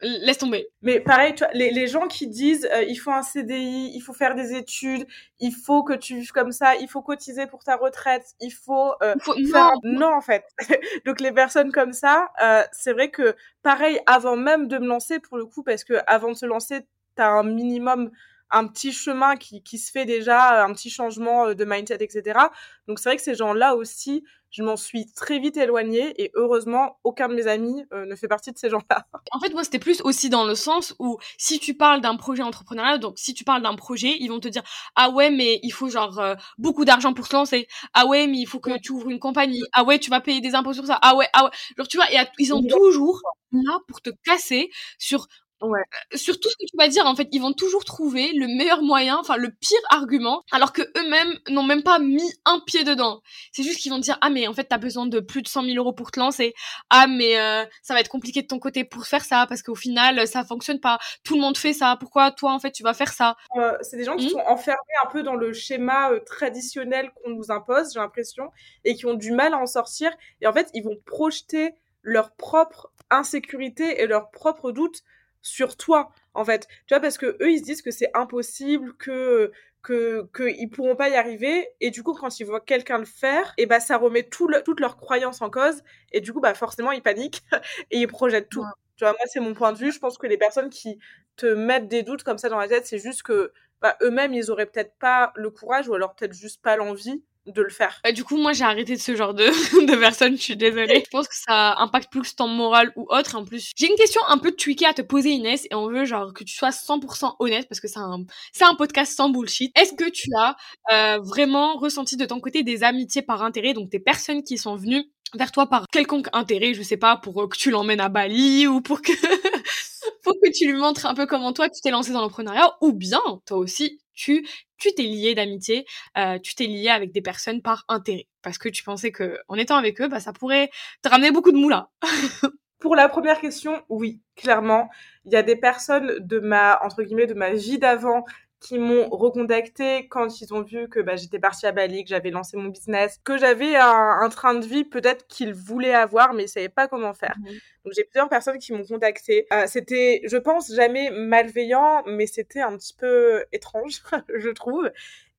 laisse 0.01 0.37
tomber. 0.37 0.67
Mais 0.83 0.99
pareil, 0.99 1.33
tu 1.33 1.43
vois, 1.43 1.51
les, 1.53 1.71
les 1.71 1.87
gens 1.87 2.07
qui 2.07 2.27
disent 2.27 2.67
euh, 2.71 2.83
il 2.83 2.97
faut 2.97 3.11
un 3.11 3.23
CDI, 3.23 3.91
il 3.95 4.01
faut 4.01 4.13
faire 4.13 4.35
des 4.35 4.53
études, 4.53 5.07
il 5.39 5.51
faut 5.51 5.83
que 5.83 5.93
tu 5.93 6.15
vives 6.19 6.31
comme 6.31 6.51
ça, 6.51 6.75
il 6.75 6.87
faut 6.87 7.01
cotiser 7.01 7.47
pour 7.47 7.63
ta 7.63 7.75
retraite, 7.75 8.25
il 8.39 8.51
faut, 8.51 8.93
euh, 9.01 9.15
faire... 9.51 9.71
non. 9.83 9.99
non 9.99 10.15
en 10.15 10.21
fait. 10.21 10.43
Donc 11.05 11.19
les 11.19 11.31
personnes 11.31 11.71
comme 11.71 11.93
ça, 11.93 12.29
euh, 12.43 12.63
c'est 12.71 12.93
vrai 12.93 13.09
que 13.09 13.35
pareil 13.63 13.99
avant 14.05 14.35
même 14.35 14.67
de 14.67 14.77
me 14.77 14.85
lancer 14.85 15.19
pour 15.19 15.37
le 15.37 15.45
coup 15.45 15.63
parce 15.63 15.83
que 15.83 15.95
avant 16.05 16.29
de 16.29 16.37
se 16.37 16.45
lancer, 16.45 16.81
tu 17.15 17.21
as 17.23 17.29
un 17.29 17.43
minimum 17.43 18.11
un 18.51 18.67
petit 18.67 18.91
chemin 18.91 19.35
qui, 19.35 19.61
qui 19.63 19.77
se 19.77 19.91
fait 19.91 20.05
déjà, 20.05 20.63
un 20.63 20.73
petit 20.73 20.89
changement 20.89 21.47
euh, 21.47 21.53
de 21.53 21.65
mindset, 21.65 21.97
etc. 22.03 22.39
Donc 22.87 22.99
c'est 22.99 23.09
vrai 23.09 23.17
que 23.17 23.23
ces 23.23 23.35
gens-là 23.35 23.75
aussi, 23.75 24.23
je 24.49 24.63
m'en 24.63 24.77
suis 24.77 25.11
très 25.11 25.39
vite 25.39 25.57
éloignée 25.57 26.13
et 26.21 26.31
heureusement, 26.35 26.99
aucun 27.03 27.27
de 27.27 27.35
mes 27.35 27.47
amis 27.47 27.83
euh, 27.93 28.05
ne 28.05 28.15
fait 28.15 28.27
partie 28.27 28.51
de 28.51 28.57
ces 28.57 28.69
gens-là. 28.69 29.05
En 29.31 29.39
fait, 29.39 29.51
moi, 29.53 29.63
c'était 29.63 29.79
plus 29.79 30.01
aussi 30.01 30.29
dans 30.29 30.45
le 30.45 30.55
sens 30.55 30.95
où 30.99 31.17
si 31.37 31.59
tu 31.59 31.73
parles 31.73 32.01
d'un 32.01 32.15
projet 32.15 32.43
entrepreneurial, 32.43 32.99
donc 32.99 33.19
si 33.19 33.33
tu 33.33 33.43
parles 33.43 33.61
d'un 33.61 33.75
projet, 33.75 34.15
ils 34.19 34.29
vont 34.29 34.39
te 34.39 34.47
dire 34.47 34.63
ah 34.95 35.09
ouais, 35.09 35.29
mais 35.29 35.59
il 35.63 35.71
faut 35.71 35.89
genre 35.89 36.17
euh, 36.19 36.35
beaucoup 36.57 36.85
d'argent 36.85 37.13
pour 37.13 37.27
se 37.27 37.35
lancer. 37.35 37.67
Ah 37.93 38.05
ouais, 38.05 38.27
mais 38.27 38.37
il 38.37 38.45
faut 38.47 38.59
que 38.59 38.79
tu 38.79 38.93
ouvres 38.93 39.09
une 39.09 39.19
compagnie. 39.19 39.61
Ah 39.73 39.83
ouais, 39.83 39.99
tu 39.99 40.09
vas 40.09 40.21
payer 40.21 40.41
des 40.41 40.55
impôts 40.55 40.73
sur 40.73 40.85
ça. 40.85 40.97
Ah 41.01 41.15
ouais, 41.15 41.27
ah 41.33 41.43
ouais. 41.45 41.51
Genre 41.77 41.87
tu 41.87 41.97
vois, 41.97 42.11
et 42.11 42.17
ils 42.39 42.53
ont 42.53 42.63
toujours 42.63 43.21
là 43.51 43.79
pour 43.87 44.01
te 44.01 44.09
casser 44.25 44.69
sur 44.97 45.27
Ouais. 45.61 45.79
Euh, 46.13 46.17
sur 46.17 46.39
tout 46.39 46.49
ce 46.49 46.55
que 46.55 46.65
tu 46.69 46.77
vas 46.77 46.87
dire, 46.87 47.05
en 47.05 47.15
fait, 47.15 47.27
ils 47.31 47.41
vont 47.41 47.53
toujours 47.53 47.83
trouver 47.83 48.31
le 48.33 48.47
meilleur 48.47 48.81
moyen, 48.83 49.17
enfin 49.17 49.37
le 49.37 49.49
pire 49.49 49.79
argument, 49.89 50.43
alors 50.51 50.71
que 50.71 50.81
eux-mêmes 50.81 51.33
n'ont 51.49 51.63
même 51.63 51.83
pas 51.83 51.97
mis 51.99 52.31
un 52.45 52.59
pied 52.59 52.83
dedans. 52.83 53.21
C'est 53.51 53.63
juste 53.63 53.79
qu'ils 53.79 53.91
vont 53.91 53.97
dire 53.97 54.17
ah 54.21 54.29
mais 54.29 54.47
en 54.47 54.53
fait 54.53 54.65
t'as 54.65 54.77
besoin 54.77 55.07
de 55.07 55.19
plus 55.19 55.41
de 55.41 55.47
100 55.47 55.63
000 55.63 55.75
euros 55.77 55.93
pour 55.93 56.11
te 56.11 56.19
lancer. 56.19 56.53
Ah 56.89 57.07
mais 57.07 57.39
euh, 57.39 57.65
ça 57.81 57.93
va 57.93 58.01
être 58.01 58.09
compliqué 58.09 58.41
de 58.41 58.47
ton 58.47 58.59
côté 58.59 58.83
pour 58.83 59.05
faire 59.05 59.25
ça 59.25 59.45
parce 59.47 59.63
qu'au 59.63 59.75
final 59.75 60.27
ça 60.27 60.43
fonctionne 60.43 60.79
pas. 60.79 60.99
Tout 61.23 61.35
le 61.35 61.41
monde 61.41 61.57
fait 61.57 61.73
ça. 61.73 61.97
Pourquoi 61.99 62.31
toi 62.31 62.53
en 62.53 62.59
fait 62.59 62.71
tu 62.71 62.83
vas 62.83 62.93
faire 62.93 63.11
ça? 63.11 63.35
Euh, 63.57 63.77
C'est 63.81 63.97
des 63.97 64.03
gens 64.03 64.15
qui 64.15 64.27
mmh. 64.27 64.31
sont 64.31 64.43
enfermés 64.47 64.77
un 65.03 65.09
peu 65.09 65.23
dans 65.23 65.35
le 65.35 65.53
schéma 65.53 66.11
traditionnel 66.25 67.11
qu'on 67.15 67.31
nous 67.31 67.51
impose, 67.51 67.93
j'ai 67.93 67.99
l'impression, 67.99 68.51
et 68.83 68.95
qui 68.95 69.05
ont 69.05 69.15
du 69.15 69.31
mal 69.31 69.53
à 69.53 69.57
en 69.57 69.65
sortir. 69.65 70.11
Et 70.41 70.47
en 70.47 70.53
fait 70.53 70.69
ils 70.73 70.83
vont 70.83 70.97
projeter 71.05 71.73
leur 72.03 72.31
propre 72.35 72.91
insécurité 73.09 74.01
et 74.01 74.07
leurs 74.07 74.31
propres 74.31 74.71
doutes 74.71 75.01
sur 75.41 75.77
toi 75.77 76.11
en 76.33 76.45
fait. 76.45 76.67
Tu 76.87 76.93
vois 76.93 76.99
parce 77.01 77.17
que 77.17 77.37
eux 77.41 77.51
ils 77.51 77.59
se 77.59 77.63
disent 77.63 77.81
que 77.81 77.91
c'est 77.91 78.09
impossible 78.13 78.95
que 78.97 79.51
que 79.83 80.27
qu'ils 80.35 80.69
pourront 80.69 80.95
pas 80.95 81.09
y 81.09 81.15
arriver. 81.15 81.67
Et 81.81 81.91
du 81.91 82.03
coup 82.03 82.13
quand 82.13 82.39
ils 82.39 82.45
voient 82.45 82.61
quelqu'un 82.61 82.97
le 82.97 83.05
faire 83.05 83.53
et 83.57 83.65
bah 83.65 83.79
ça 83.79 83.97
remet 83.97 84.23
tout 84.23 84.49
toute 84.65 84.79
leur 84.79 84.97
croyance 84.97 85.41
en 85.41 85.49
cause. 85.49 85.83
Et 86.11 86.21
du 86.21 86.33
coup 86.33 86.41
bah 86.41 86.53
forcément 86.53 86.91
ils 86.91 87.01
paniquent 87.01 87.43
et 87.91 87.99
ils 87.99 88.07
projettent 88.07 88.49
tout. 88.49 88.65
Tu 88.97 89.03
vois 89.03 89.11
moi 89.13 89.21
c'est 89.25 89.39
mon 89.39 89.53
point 89.53 89.73
de 89.73 89.77
vue. 89.77 89.91
Je 89.91 89.99
pense 89.99 90.17
que 90.17 90.27
les 90.27 90.37
personnes 90.37 90.69
qui 90.69 90.99
te 91.35 91.45
mettent 91.45 91.87
des 91.87 92.03
doutes 92.03 92.23
comme 92.23 92.37
ça 92.37 92.49
dans 92.49 92.59
la 92.59 92.67
tête 92.67 92.85
c'est 92.85 92.99
juste 92.99 93.23
que 93.23 93.51
bah, 93.81 93.95
eux-mêmes 94.01 94.33
ils 94.33 94.49
auraient 94.51 94.65
peut-être 94.65 94.95
pas 94.99 95.31
le 95.35 95.51
courage 95.51 95.87
ou 95.87 95.93
alors 95.93 96.15
peut-être 96.15 96.33
juste 96.33 96.61
pas 96.61 96.75
l'envie 96.77 97.23
de 97.47 97.61
le 97.61 97.69
faire. 97.69 98.01
du 98.13 98.23
coup, 98.23 98.37
moi, 98.37 98.53
j'ai 98.53 98.63
arrêté 98.63 98.95
de 98.95 99.01
ce 99.01 99.15
genre 99.15 99.33
de, 99.33 99.45
de 99.87 99.95
personnes, 99.95 100.37
je 100.37 100.41
suis 100.41 100.57
désolée. 100.57 101.03
Je 101.05 101.09
pense 101.09 101.27
que 101.27 101.35
ça 101.35 101.75
impacte 101.77 102.11
plus 102.11 102.35
ton 102.35 102.47
moral 102.47 102.91
ou 102.95 103.07
autre. 103.09 103.35
En 103.35 103.45
plus, 103.45 103.71
j'ai 103.75 103.89
une 103.89 103.95
question 103.95 104.21
un 104.27 104.37
peu 104.37 104.51
tweakée 104.51 104.85
à 104.85 104.93
te 104.93 105.01
poser, 105.01 105.29
Inès, 105.29 105.65
et 105.69 105.75
on 105.75 105.87
veut 105.87 106.05
genre 106.05 106.33
que 106.33 106.43
tu 106.43 106.55
sois 106.55 106.69
100% 106.69 107.35
honnête 107.39 107.67
parce 107.69 107.79
que 107.79 107.87
c'est 107.87 107.99
un, 107.99 108.23
c'est 108.51 108.65
un 108.65 108.75
podcast 108.75 109.15
sans 109.15 109.29
bullshit. 109.29 109.71
Est-ce 109.77 109.93
que 109.93 110.09
tu 110.09 110.29
as 110.37 110.55
euh, 110.91 111.19
vraiment 111.19 111.77
ressenti 111.77 112.17
de 112.17 112.25
ton 112.25 112.39
côté 112.39 112.63
des 112.63 112.83
amitiés 112.83 113.21
par 113.21 113.43
intérêt, 113.43 113.73
donc 113.73 113.89
des 113.89 113.99
personnes 113.99 114.43
qui 114.43 114.57
sont 114.57 114.75
venues 114.75 115.05
vers 115.35 115.51
toi 115.51 115.67
par 115.67 115.85
quelconque 115.91 116.27
intérêt, 116.33 116.73
je 116.73 116.81
sais 116.81 116.97
pas, 116.97 117.17
pour 117.17 117.49
que 117.49 117.57
tu 117.57 117.69
l'emmènes 117.71 117.99
à 117.99 118.09
Bali 118.09 118.67
ou 118.67 118.81
pour 118.81 119.01
que, 119.01 119.11
pour 120.23 120.33
que 120.41 120.51
tu 120.51 120.71
lui 120.71 120.79
montres 120.79 121.05
un 121.05 121.13
peu 121.13 121.25
comment 121.25 121.53
toi 121.53 121.69
tu 121.69 121.81
t'es 121.81 121.91
lancé 121.91 122.11
dans 122.11 122.21
l'entrepreneuriat, 122.21 122.77
ou 122.81 122.93
bien 122.93 123.21
toi 123.45 123.57
aussi 123.57 123.99
tu 124.17 124.45
tu 124.77 124.93
t'es 124.93 125.03
lié 125.03 125.33
d'amitié, 125.33 125.85
euh, 126.17 126.37
tu 126.39 126.53
t'es 126.55 126.65
lié 126.65 126.89
avec 126.89 127.11
des 127.11 127.21
personnes 127.21 127.61
par 127.61 127.85
intérêt, 127.87 128.27
parce 128.41 128.57
que 128.57 128.69
tu 128.69 128.83
pensais 128.83 129.11
que 129.11 129.39
en 129.47 129.55
étant 129.55 129.77
avec 129.77 130.01
eux, 130.01 130.07
bah 130.07 130.19
ça 130.19 130.33
pourrait 130.33 130.69
te 131.01 131.09
ramener 131.09 131.31
beaucoup 131.31 131.51
de 131.51 131.57
moula. 131.57 131.89
Pour 132.79 132.95
la 132.95 133.09
première 133.09 133.39
question, 133.41 133.81
oui, 133.89 134.21
clairement, 134.35 134.89
il 135.25 135.31
y 135.33 135.35
a 135.35 135.41
des 135.41 135.55
personnes 135.55 136.17
de 136.19 136.39
ma 136.39 136.79
entre 136.83 137.01
guillemets 137.03 137.25
de 137.25 137.33
ma 137.33 137.53
vie 137.53 137.79
d'avant 137.79 138.23
qui 138.59 138.79
m'ont 138.79 139.07
recontacté 139.09 140.07
quand 140.07 140.41
ils 140.41 140.53
ont 140.53 140.61
vu 140.61 140.89
que 140.89 140.99
bah, 140.99 141.15
j'étais 141.15 141.39
partie 141.39 141.67
à 141.67 141.71
Bali, 141.71 142.03
que 142.03 142.09
j'avais 142.09 142.31
lancé 142.31 142.57
mon 142.57 142.69
business, 142.69 143.19
que 143.23 143.37
j'avais 143.37 143.75
un, 143.75 144.27
train 144.29 144.55
de 144.55 144.65
vie 144.65 144.83
peut-être 144.83 145.27
qu'ils 145.27 145.53
voulaient 145.53 145.93
avoir, 145.93 146.33
mais 146.33 146.45
ils 146.45 146.49
savaient 146.49 146.69
pas 146.69 146.87
comment 146.87 147.13
faire. 147.13 147.35
Mmh 147.39 147.49
Donc 147.85 147.93
j'ai 147.95 148.03
plusieurs 148.03 148.29
personnes 148.29 148.57
qui 148.57 148.73
m'ont 148.73 148.83
contacté. 148.83 149.45
Euh, 149.53 149.65
c'était, 149.67 150.21
je 150.25 150.37
pense, 150.37 150.73
jamais 150.73 151.11
malveillant, 151.11 152.03
mais 152.07 152.25
c'était 152.25 152.61
un 152.61 152.75
petit 152.77 152.95
peu 152.95 153.45
étrange, 153.51 154.01
je 154.35 154.49
trouve. 154.49 154.91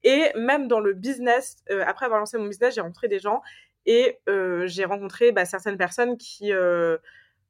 Et 0.05 0.31
même 0.37 0.69
dans 0.69 0.81
le 0.81 0.93
business, 0.95 1.57
euh, 1.71 1.83
après 1.87 2.07
avoir 2.07 2.21
lancé 2.21 2.39
mon 2.39 2.47
business, 2.47 2.75
j'ai 2.75 2.81
rencontré 2.81 3.09
des 3.09 3.19
gens 3.19 3.43
et 3.85 4.19
euh, 4.29 4.67
j'ai 4.67 4.85
rencontré 4.85 5.33
bah, 5.33 5.45
certaines 5.45 5.77
personnes 5.77 6.17
qui 6.17 6.53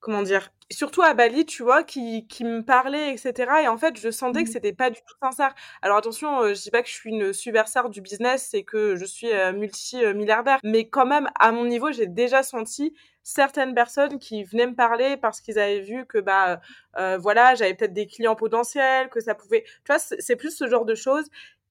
comment 0.01 0.23
dire, 0.23 0.51
surtout 0.71 1.03
à 1.03 1.15
Bali, 1.15 1.47
tu 1.47 1.63
vois, 1.63 1.83
qui, 1.83 2.27
qui 2.29 2.45
me 2.45 2.63
parlait, 2.63 3.13
etc. 3.13 3.63
Et 3.63 3.69
en 3.69 3.79
fait, 3.79 3.99
je 3.99 4.11
sentais 4.11 4.45
que 4.45 4.49
mmh. 4.49 4.53
c'était 4.53 4.73
pas 4.73 4.91
du 4.91 5.01
tout 5.01 5.15
sincère. 5.23 5.55
Alors 5.83 5.97
attention, 5.97 6.43
euh, 6.43 6.55
je 6.55 6.63
dis 6.63 6.71
pas 6.71 6.83
que 6.83 6.89
je 6.89 6.95
suis 6.95 7.11
une 7.11 7.33
superstar 7.33 7.89
du 7.91 8.01
business 8.01 8.55
et 8.55 8.65
que 8.65 8.97
je 8.97 9.05
suis 9.05 9.33
euh, 9.33 9.53
multi-milliardaire, 9.53 10.59
mais 10.65 10.89
quand 10.89 11.07
même, 11.07 11.29
à 11.39 11.53
mon 11.53 11.65
niveau, 11.65 11.91
j'ai 11.93 12.07
déjà 12.07 12.43
senti 12.43 12.95
certaines 13.23 13.75
personnes 13.75 14.19
qui 14.19 14.45
venaient 14.45 14.69
me 14.69 14.75
parler 14.75 15.19
parce 15.19 15.41
qu'ils 15.43 15.59
avaient 15.59 15.81
vu 15.83 16.07
que 16.07 16.17
bah 16.17 16.61
euh, 16.97 17.19
voilà 17.19 17.55
j'avais 17.55 17.75
peut-être 17.75 17.93
des 17.93 18.07
clients 18.07 18.35
potentiels 18.35 19.11
que 19.11 19.21
ça 19.21 19.35
pouvait 19.35 19.65
tu 19.85 19.93
vois 19.93 19.99
c'est 19.99 20.37
plus 20.37 20.57
ce 20.57 20.67
genre 20.67 20.87
de 20.87 20.95
choses 20.95 21.29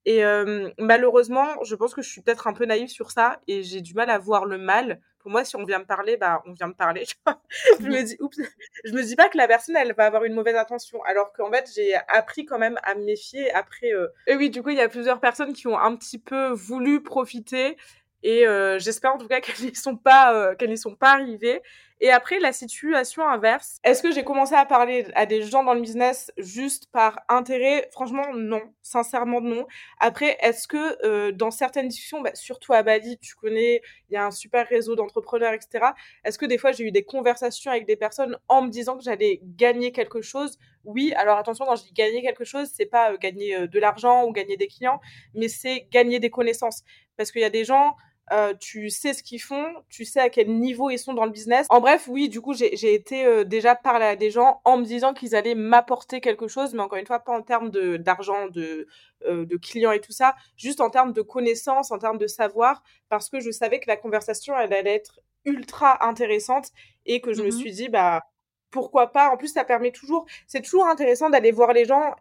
et 0.08 0.24
euh, 0.24 0.70
malheureusement, 0.78 1.62
je 1.64 1.74
pense 1.74 1.94
que 1.94 2.00
je 2.00 2.08
suis 2.08 2.22
peut-être 2.22 2.46
un 2.46 2.54
peu 2.54 2.64
naïve 2.64 2.88
sur 2.88 3.10
ça 3.10 3.40
et 3.46 3.62
j'ai 3.62 3.82
du 3.82 3.92
mal 3.92 4.08
à 4.08 4.18
voir 4.18 4.46
le 4.46 4.56
mal. 4.56 5.02
Pour 5.18 5.30
moi, 5.30 5.44
si 5.44 5.56
on 5.56 5.64
vient 5.64 5.80
me 5.80 5.84
parler, 5.84 6.16
bah 6.16 6.42
on 6.46 6.52
vient 6.52 6.68
me 6.68 6.74
parler. 6.74 7.04
je 7.80 7.86
me 7.86 8.02
dis, 8.02 8.16
oups, 8.20 8.40
je 8.84 8.92
me 8.92 9.02
dis 9.02 9.16
pas 9.16 9.28
que 9.28 9.36
la 9.36 9.48
personne 9.48 9.76
elle 9.76 9.92
va 9.94 10.06
avoir 10.06 10.24
une 10.24 10.34
mauvaise 10.34 10.56
intention, 10.56 11.02
alors 11.04 11.32
qu'en 11.32 11.50
fait 11.50 11.70
j'ai 11.74 11.94
appris 12.08 12.44
quand 12.44 12.58
même 12.58 12.78
à 12.82 12.94
me 12.94 13.04
méfier. 13.04 13.52
Après, 13.52 13.92
euh... 13.92 14.08
et 14.26 14.36
oui, 14.36 14.50
du 14.50 14.62
coup, 14.62 14.70
il 14.70 14.76
y 14.76 14.80
a 14.80 14.88
plusieurs 14.88 15.20
personnes 15.20 15.52
qui 15.52 15.66
ont 15.66 15.78
un 15.78 15.96
petit 15.96 16.18
peu 16.18 16.50
voulu 16.50 17.02
profiter 17.02 17.76
et 18.22 18.46
euh, 18.46 18.78
j'espère 18.78 19.14
en 19.14 19.18
tout 19.18 19.28
cas 19.28 19.40
qu'elles 19.40 19.64
n'y 19.64 19.74
sont 19.74 19.96
pas 19.96 20.34
euh, 20.34 20.54
qu'elles 20.54 20.70
n'y 20.70 20.78
sont 20.78 20.96
pas 20.96 21.12
arrivées. 21.12 21.62
Et 22.00 22.10
après 22.10 22.38
la 22.38 22.52
situation 22.52 23.28
inverse, 23.28 23.80
est-ce 23.82 24.02
que 24.02 24.12
j'ai 24.12 24.22
commencé 24.22 24.54
à 24.54 24.64
parler 24.64 25.06
à 25.14 25.26
des 25.26 25.42
gens 25.42 25.64
dans 25.64 25.74
le 25.74 25.80
business 25.80 26.30
juste 26.36 26.86
par 26.92 27.20
intérêt? 27.28 27.88
Franchement 27.92 28.32
non, 28.34 28.62
sincèrement 28.82 29.40
non. 29.40 29.66
Après 29.98 30.36
est-ce 30.40 30.68
que 30.68 31.04
euh, 31.04 31.32
dans 31.32 31.50
certaines 31.50 31.88
discussions, 31.88 32.20
bah, 32.20 32.34
surtout 32.34 32.72
à 32.72 32.82
Bali, 32.84 33.18
tu 33.18 33.34
connais, 33.34 33.82
il 34.10 34.14
y 34.14 34.16
a 34.16 34.24
un 34.24 34.30
super 34.30 34.68
réseau 34.68 34.94
d'entrepreneurs, 34.94 35.54
etc. 35.54 35.86
Est-ce 36.24 36.38
que 36.38 36.46
des 36.46 36.58
fois 36.58 36.70
j'ai 36.70 36.84
eu 36.84 36.92
des 36.92 37.04
conversations 37.04 37.70
avec 37.72 37.86
des 37.86 37.96
personnes 37.96 38.38
en 38.48 38.62
me 38.62 38.70
disant 38.70 38.96
que 38.96 39.02
j'allais 39.02 39.40
gagner 39.42 39.90
quelque 39.90 40.22
chose? 40.22 40.58
Oui. 40.84 41.12
Alors 41.16 41.36
attention, 41.38 41.64
quand 41.66 41.76
je 41.76 41.82
dis 41.82 41.92
gagner 41.92 42.22
quelque 42.22 42.44
chose, 42.44 42.70
c'est 42.72 42.86
pas 42.86 43.16
gagner 43.16 43.66
de 43.66 43.78
l'argent 43.80 44.24
ou 44.24 44.32
gagner 44.32 44.56
des 44.56 44.68
clients, 44.68 45.00
mais 45.34 45.48
c'est 45.48 45.88
gagner 45.90 46.20
des 46.20 46.30
connaissances. 46.30 46.84
Parce 47.16 47.32
qu'il 47.32 47.40
y 47.40 47.44
a 47.44 47.50
des 47.50 47.64
gens 47.64 47.96
euh, 48.32 48.54
tu 48.58 48.90
sais 48.90 49.14
ce 49.14 49.22
qu'ils 49.22 49.40
font, 49.40 49.66
tu 49.88 50.04
sais 50.04 50.20
à 50.20 50.28
quel 50.28 50.48
niveau 50.48 50.90
ils 50.90 50.98
sont 50.98 51.14
dans 51.14 51.24
le 51.24 51.30
business. 51.30 51.66
En 51.70 51.80
bref, 51.80 52.06
oui, 52.08 52.28
du 52.28 52.40
coup, 52.40 52.54
j'ai 52.54 52.94
été 52.94 53.24
euh, 53.24 53.44
déjà 53.44 53.74
parler 53.74 54.06
à 54.06 54.16
des 54.16 54.30
gens 54.30 54.60
en 54.64 54.78
me 54.78 54.84
disant 54.84 55.14
qu'ils 55.14 55.34
allaient 55.34 55.54
m'apporter 55.54 56.20
quelque 56.20 56.48
chose, 56.48 56.74
mais 56.74 56.80
encore 56.80 56.98
une 56.98 57.06
fois, 57.06 57.20
pas 57.20 57.32
en 57.32 57.42
termes 57.42 57.70
d'argent, 57.70 58.48
de, 58.48 58.86
euh, 59.26 59.46
de 59.46 59.56
clients 59.56 59.92
et 59.92 60.00
tout 60.00 60.12
ça, 60.12 60.34
juste 60.56 60.80
en 60.80 60.90
termes 60.90 61.12
de 61.12 61.22
connaissances, 61.22 61.90
en 61.90 61.98
termes 61.98 62.18
de 62.18 62.26
savoir, 62.26 62.82
parce 63.08 63.28
que 63.28 63.40
je 63.40 63.50
savais 63.50 63.80
que 63.80 63.88
la 63.88 63.96
conversation, 63.96 64.58
elle 64.58 64.72
allait 64.72 64.94
être 64.94 65.20
ultra 65.44 66.06
intéressante 66.06 66.68
et 67.06 67.20
que 67.20 67.32
je 67.32 67.42
me 67.42 67.48
mmh 67.48 67.52
suis 67.52 67.72
dit, 67.72 67.88
bah, 67.88 68.22
pourquoi 68.70 69.12
pas. 69.12 69.30
En 69.30 69.36
plus, 69.36 69.48
ça 69.48 69.64
permet 69.64 69.92
toujours, 69.92 70.26
c'est 70.46 70.62
toujours 70.62 70.86
intéressant 70.86 71.30
d'aller 71.30 71.52
voir 71.52 71.72
les 71.72 71.84
gens 71.84 72.14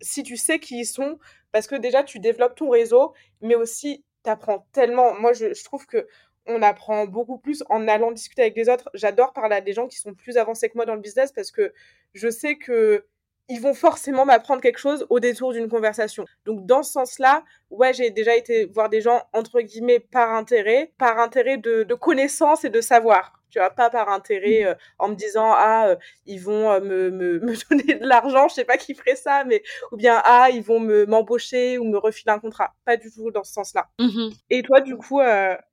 si 0.00 0.22
tu 0.22 0.36
sais 0.36 0.60
qui 0.60 0.80
ils 0.80 0.86
sont, 0.86 1.18
parce 1.52 1.66
que 1.66 1.74
déjà, 1.74 2.04
tu 2.04 2.20
développes 2.20 2.54
ton 2.54 2.70
réseau, 2.70 3.14
mais 3.40 3.54
aussi 3.54 4.04
t'apprends 4.28 4.66
tellement. 4.72 5.14
Moi, 5.18 5.32
je, 5.32 5.64
trouve 5.64 5.86
que 5.86 6.06
on 6.46 6.62
apprend 6.62 7.06
beaucoup 7.06 7.38
plus 7.38 7.62
en 7.70 7.88
allant 7.88 8.12
discuter 8.12 8.42
avec 8.42 8.56
les 8.56 8.68
autres. 8.68 8.90
J'adore 8.94 9.32
parler 9.32 9.56
à 9.56 9.60
des 9.60 9.72
gens 9.72 9.86
qui 9.86 9.98
sont 9.98 10.14
plus 10.14 10.36
avancés 10.36 10.68
que 10.68 10.76
moi 10.76 10.86
dans 10.86 10.94
le 10.94 11.00
business 11.00 11.32
parce 11.32 11.50
que 11.50 11.72
je 12.14 12.28
sais 12.28 12.56
que 12.56 13.06
ils 13.50 13.60
vont 13.60 13.72
forcément 13.72 14.26
m'apprendre 14.26 14.60
quelque 14.60 14.78
chose 14.78 15.06
au 15.08 15.20
détour 15.20 15.54
d'une 15.54 15.68
conversation. 15.68 16.26
Donc 16.44 16.66
dans 16.66 16.82
ce 16.82 16.92
sens-là, 16.92 17.42
ouais, 17.70 17.92
j'ai 17.92 18.10
déjà 18.10 18.36
été 18.36 18.66
voir 18.66 18.88
des 18.88 19.00
gens 19.00 19.22
entre 19.32 19.60
guillemets 19.60 20.00
par 20.00 20.32
intérêt, 20.32 20.92
par 20.98 21.18
intérêt 21.18 21.56
de, 21.56 21.82
de 21.82 21.94
connaissance 21.94 22.64
et 22.64 22.70
de 22.70 22.80
savoir 22.80 23.38
tu 23.50 23.58
vois, 23.58 23.70
pas 23.70 23.90
par 23.90 24.08
intérêt 24.10 24.64
mmh. 24.64 24.66
euh, 24.66 24.74
en 24.98 25.08
me 25.08 25.14
disant 25.14 25.50
ah 25.52 25.88
euh, 25.88 25.96
ils 26.26 26.40
vont 26.40 26.70
euh, 26.70 26.80
me, 26.80 27.10
me, 27.10 27.38
me, 27.40 27.68
donner 27.68 27.94
de 27.94 28.06
l'argent, 28.06 28.48
je 28.48 28.54
sais 28.54 28.64
pas 28.64 28.76
qui 28.76 28.94
ferait 28.94 29.16
ça, 29.16 29.44
mais 29.44 29.62
ou 29.92 29.96
bien 29.96 30.20
ah 30.24 30.48
ils 30.52 30.62
vont 30.62 30.80
me 30.80 31.06
m'embaucher 31.06 31.78
ou 31.78 31.84
me 31.84 31.98
refiler 31.98 32.32
un 32.32 32.38
contrat, 32.38 32.74
pas 32.84 32.96
du 32.96 33.10
tout 33.10 33.30
dans 33.30 33.44
ce 33.44 33.52
sens-là. 33.52 33.88
Mmh 33.98 34.30
Et 34.50 34.62
toi 34.62 34.80
du 34.80 34.96
coup 34.96 35.20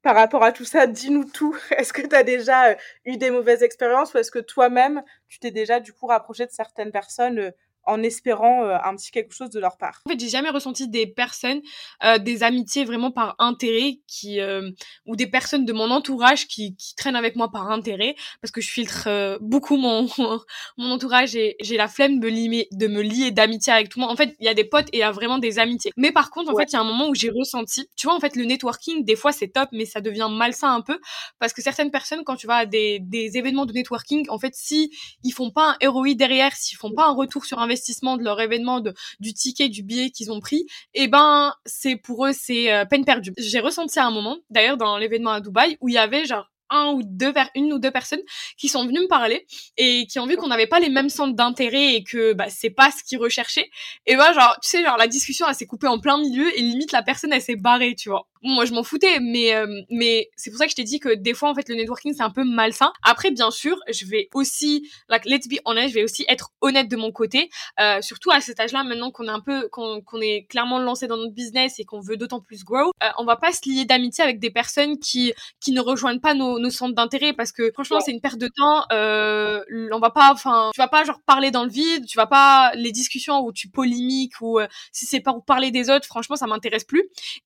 par 0.01 0.15
rapport 0.15 0.43
à 0.43 0.51
tout 0.51 0.65
ça, 0.65 0.87
dis-nous 0.87 1.25
tout. 1.25 1.57
Est-ce 1.77 1.93
que 1.93 2.01
tu 2.01 2.15
as 2.15 2.23
déjà 2.23 2.77
eu 3.05 3.17
des 3.17 3.31
mauvaises 3.31 3.63
expériences 3.63 4.13
ou 4.13 4.17
est-ce 4.17 4.31
que 4.31 4.39
toi-même 4.39 5.03
tu 5.27 5.39
t'es 5.39 5.51
déjà 5.51 5.79
du 5.79 5.91
coup 5.91 6.07
rapproché 6.07 6.45
de 6.45 6.51
certaines 6.51 6.91
personnes 6.91 7.51
en 7.85 8.01
espérant 8.03 8.63
euh, 8.63 8.77
un 8.83 8.95
petit 8.95 9.11
quelque 9.11 9.33
chose 9.33 9.49
de 9.49 9.59
leur 9.59 9.77
part. 9.77 10.01
En 10.05 10.11
fait, 10.11 10.19
j'ai 10.19 10.29
jamais 10.29 10.49
ressenti 10.49 10.87
des 10.87 11.07
personnes, 11.07 11.61
euh, 12.03 12.17
des 12.17 12.43
amitiés 12.43 12.83
vraiment 12.83 13.11
par 13.11 13.35
intérêt, 13.39 13.99
qui 14.07 14.39
euh, 14.39 14.71
ou 15.05 15.15
des 15.15 15.27
personnes 15.27 15.65
de 15.65 15.73
mon 15.73 15.91
entourage 15.91 16.47
qui, 16.47 16.75
qui 16.75 16.95
traînent 16.95 17.15
avec 17.15 17.35
moi 17.35 17.51
par 17.51 17.69
intérêt, 17.69 18.15
parce 18.41 18.51
que 18.51 18.61
je 18.61 18.71
filtre 18.71 19.37
beaucoup 19.41 19.77
mon 19.77 20.07
mon 20.77 20.91
entourage 20.91 21.35
et 21.35 21.55
j'ai 21.61 21.77
la 21.77 21.87
flemme 21.87 22.19
de, 22.19 22.27
limer, 22.27 22.67
de 22.71 22.87
me 22.87 23.01
lier 23.01 23.31
d'amitié 23.31 23.71
avec 23.73 23.89
tout 23.89 23.99
le 23.99 24.05
monde. 24.05 24.13
En 24.13 24.17
fait, 24.17 24.35
il 24.39 24.45
y 24.45 24.49
a 24.49 24.53
des 24.53 24.63
potes 24.63 24.87
et 24.87 24.97
il 24.97 24.99
y 24.99 25.03
a 25.03 25.11
vraiment 25.11 25.37
des 25.37 25.59
amitiés. 25.59 25.91
Mais 25.97 26.11
par 26.11 26.31
contre, 26.31 26.51
en 26.51 26.57
fait, 26.57 26.71
il 26.71 26.73
y 26.73 26.77
a 26.77 26.81
un 26.81 26.85
moment 26.85 27.07
où 27.09 27.15
j'ai 27.15 27.29
ressenti, 27.29 27.87
tu 27.95 28.07
vois, 28.07 28.15
en 28.15 28.19
fait, 28.19 28.35
le 28.35 28.45
networking, 28.45 29.03
des 29.03 29.15
fois 29.15 29.31
c'est 29.31 29.49
top, 29.49 29.69
mais 29.71 29.85
ça 29.85 30.01
devient 30.01 30.27
malsain 30.31 30.73
un 30.73 30.81
peu, 30.81 30.99
parce 31.39 31.53
que 31.53 31.61
certaines 31.61 31.91
personnes, 31.91 32.23
quand 32.23 32.35
tu 32.35 32.47
vas 32.47 32.57
à 32.57 32.65
des, 32.65 32.99
des 32.99 33.37
événements 33.37 33.65
de 33.65 33.73
networking, 33.73 34.25
en 34.29 34.39
fait, 34.39 34.53
si 34.55 34.91
ils 35.23 35.31
font 35.31 35.51
pas 35.51 35.75
un 35.81 35.89
ROI 35.89 36.15
derrière, 36.15 36.55
s'ils 36.55 36.77
font 36.77 36.91
pas 36.91 37.07
un 37.07 37.13
retour 37.13 37.45
sur 37.45 37.59
investissement 37.59 37.74
de 38.17 38.23
leur 38.23 38.39
événement, 38.41 38.81
du 39.19 39.33
ticket, 39.33 39.69
du 39.69 39.83
billet 39.83 40.09
qu'ils 40.09 40.31
ont 40.31 40.39
pris, 40.39 40.65
eh 40.93 41.07
ben 41.07 41.53
c'est 41.65 41.95
pour 41.95 42.25
eux 42.25 42.33
c'est 42.33 42.73
euh, 42.73 42.85
peine 42.85 43.05
perdue. 43.05 43.33
J'ai 43.37 43.59
ressenti 43.59 43.99
à 43.99 44.05
un 44.05 44.11
moment, 44.11 44.37
d'ailleurs 44.49 44.77
dans 44.77 44.97
l'événement 44.97 45.31
à 45.31 45.41
Dubaï, 45.41 45.77
où 45.81 45.89
il 45.89 45.95
y 45.95 45.97
avait 45.97 46.25
genre 46.25 46.49
un 46.69 46.93
ou 46.93 47.01
deux 47.03 47.33
une 47.55 47.73
ou 47.73 47.79
deux 47.79 47.91
personnes 47.91 48.21
qui 48.57 48.67
sont 48.67 48.85
venues 48.85 49.01
me 49.01 49.07
parler 49.07 49.45
et 49.77 50.07
qui 50.07 50.19
ont 50.19 50.25
vu 50.25 50.37
qu'on 50.37 50.47
n'avait 50.47 50.67
pas 50.67 50.79
les 50.79 50.89
mêmes 50.89 51.09
centres 51.09 51.35
d'intérêt 51.35 51.95
et 51.95 52.03
que 52.03 52.33
bah 52.33 52.49
c'est 52.49 52.69
pas 52.69 52.91
ce 52.91 53.03
qu'ils 53.03 53.19
recherchaient. 53.19 53.69
Et 54.05 54.15
ben 54.15 54.33
genre 54.33 54.57
tu 54.61 54.69
sais 54.69 54.83
genre 54.83 54.97
la 54.97 55.07
discussion 55.07 55.47
elle 55.47 55.55
s'est 55.55 55.65
coupée 55.65 55.87
en 55.87 55.99
plein 55.99 56.17
milieu 56.17 56.47
et 56.57 56.61
limite 56.61 56.91
la 56.91 57.03
personne 57.03 57.33
elle 57.33 57.41
s'est 57.41 57.55
barrée 57.55 57.95
tu 57.95 58.09
vois. 58.09 58.27
Moi 58.41 58.65
je 58.65 58.73
m'en 58.73 58.83
foutais 58.83 59.19
mais 59.19 59.55
euh, 59.55 59.67
mais 59.89 60.29
c'est 60.35 60.49
pour 60.49 60.59
ça 60.59 60.65
que 60.65 60.71
je 60.71 60.75
t'ai 60.75 60.83
dit 60.83 60.99
que 60.99 61.13
des 61.13 61.33
fois 61.33 61.49
en 61.49 61.55
fait 61.55 61.67
le 61.69 61.75
networking 61.75 62.13
c'est 62.15 62.23
un 62.23 62.29
peu 62.29 62.43
malsain. 62.43 62.91
Après 63.03 63.31
bien 63.31 63.51
sûr 63.51 63.77
je 63.89 64.05
vais 64.05 64.29
aussi 64.33 64.89
like 65.09 65.25
let's 65.25 65.47
be 65.47 65.59
honest 65.65 65.89
je 65.89 65.95
vais 65.95 66.03
aussi 66.03 66.25
être 66.27 66.51
honnête 66.61 66.89
de 66.89 66.95
mon 66.95 67.11
côté 67.11 67.49
euh, 67.79 68.01
surtout 68.01 68.31
à 68.31 68.41
cet 68.41 68.59
âge 68.59 68.71
là 68.71 68.83
maintenant 68.83 69.11
qu'on 69.11 69.25
est 69.25 69.31
un 69.31 69.39
peu 69.39 69.67
qu'on 69.69 70.01
qu'on 70.01 70.21
est 70.21 70.45
clairement 70.49 70.79
lancé 70.79 71.07
dans 71.07 71.17
notre 71.17 71.33
business 71.33 71.79
et 71.79 71.85
qu'on 71.85 71.99
veut 71.99 72.17
d'autant 72.17 72.39
plus 72.39 72.63
grow 72.63 72.91
euh, 73.03 73.09
on 73.17 73.25
va 73.25 73.35
pas 73.35 73.51
se 73.51 73.67
lier 73.69 73.85
d'amitié 73.85 74.23
avec 74.23 74.39
des 74.39 74.51
personnes 74.51 74.99
qui 74.99 75.33
qui 75.59 75.71
ne 75.71 75.81
rejoignent 75.81 76.19
pas 76.19 76.33
nos, 76.33 76.54
nos 76.59 76.69
centres 76.69 76.95
d'intérêt 76.95 77.33
parce 77.33 77.51
que 77.51 77.71
franchement 77.71 77.99
c'est 77.99 78.11
une 78.11 78.21
perte 78.21 78.37
de 78.37 78.47
temps 78.47 78.83
euh, 78.91 79.61
on 79.91 79.99
va 79.99 80.09
pas 80.09 80.31
enfin 80.31 80.71
tu 80.73 80.79
vas 80.79 80.87
pas 80.87 81.03
genre 81.03 81.21
parler 81.25 81.51
dans 81.51 81.63
le 81.63 81.69
vide 81.69 82.05
tu 82.05 82.17
vas 82.17 82.27
pas 82.27 82.71
les 82.75 82.91
discussions 82.91 83.41
où 83.41 83.51
tu 83.53 83.69
polémiques 83.69 84.39
ou 84.41 84.59
euh, 84.59 84.67
si 84.91 85.05
c'est 85.05 85.19
pas 85.19 85.33
pour 85.33 85.45
parler 85.45 85.71
des 85.71 85.89
autres 85.89 86.05
franchement 86.05 86.35
ça 86.35 86.47
m'intéresse 86.47 86.83
plus 86.83 87.03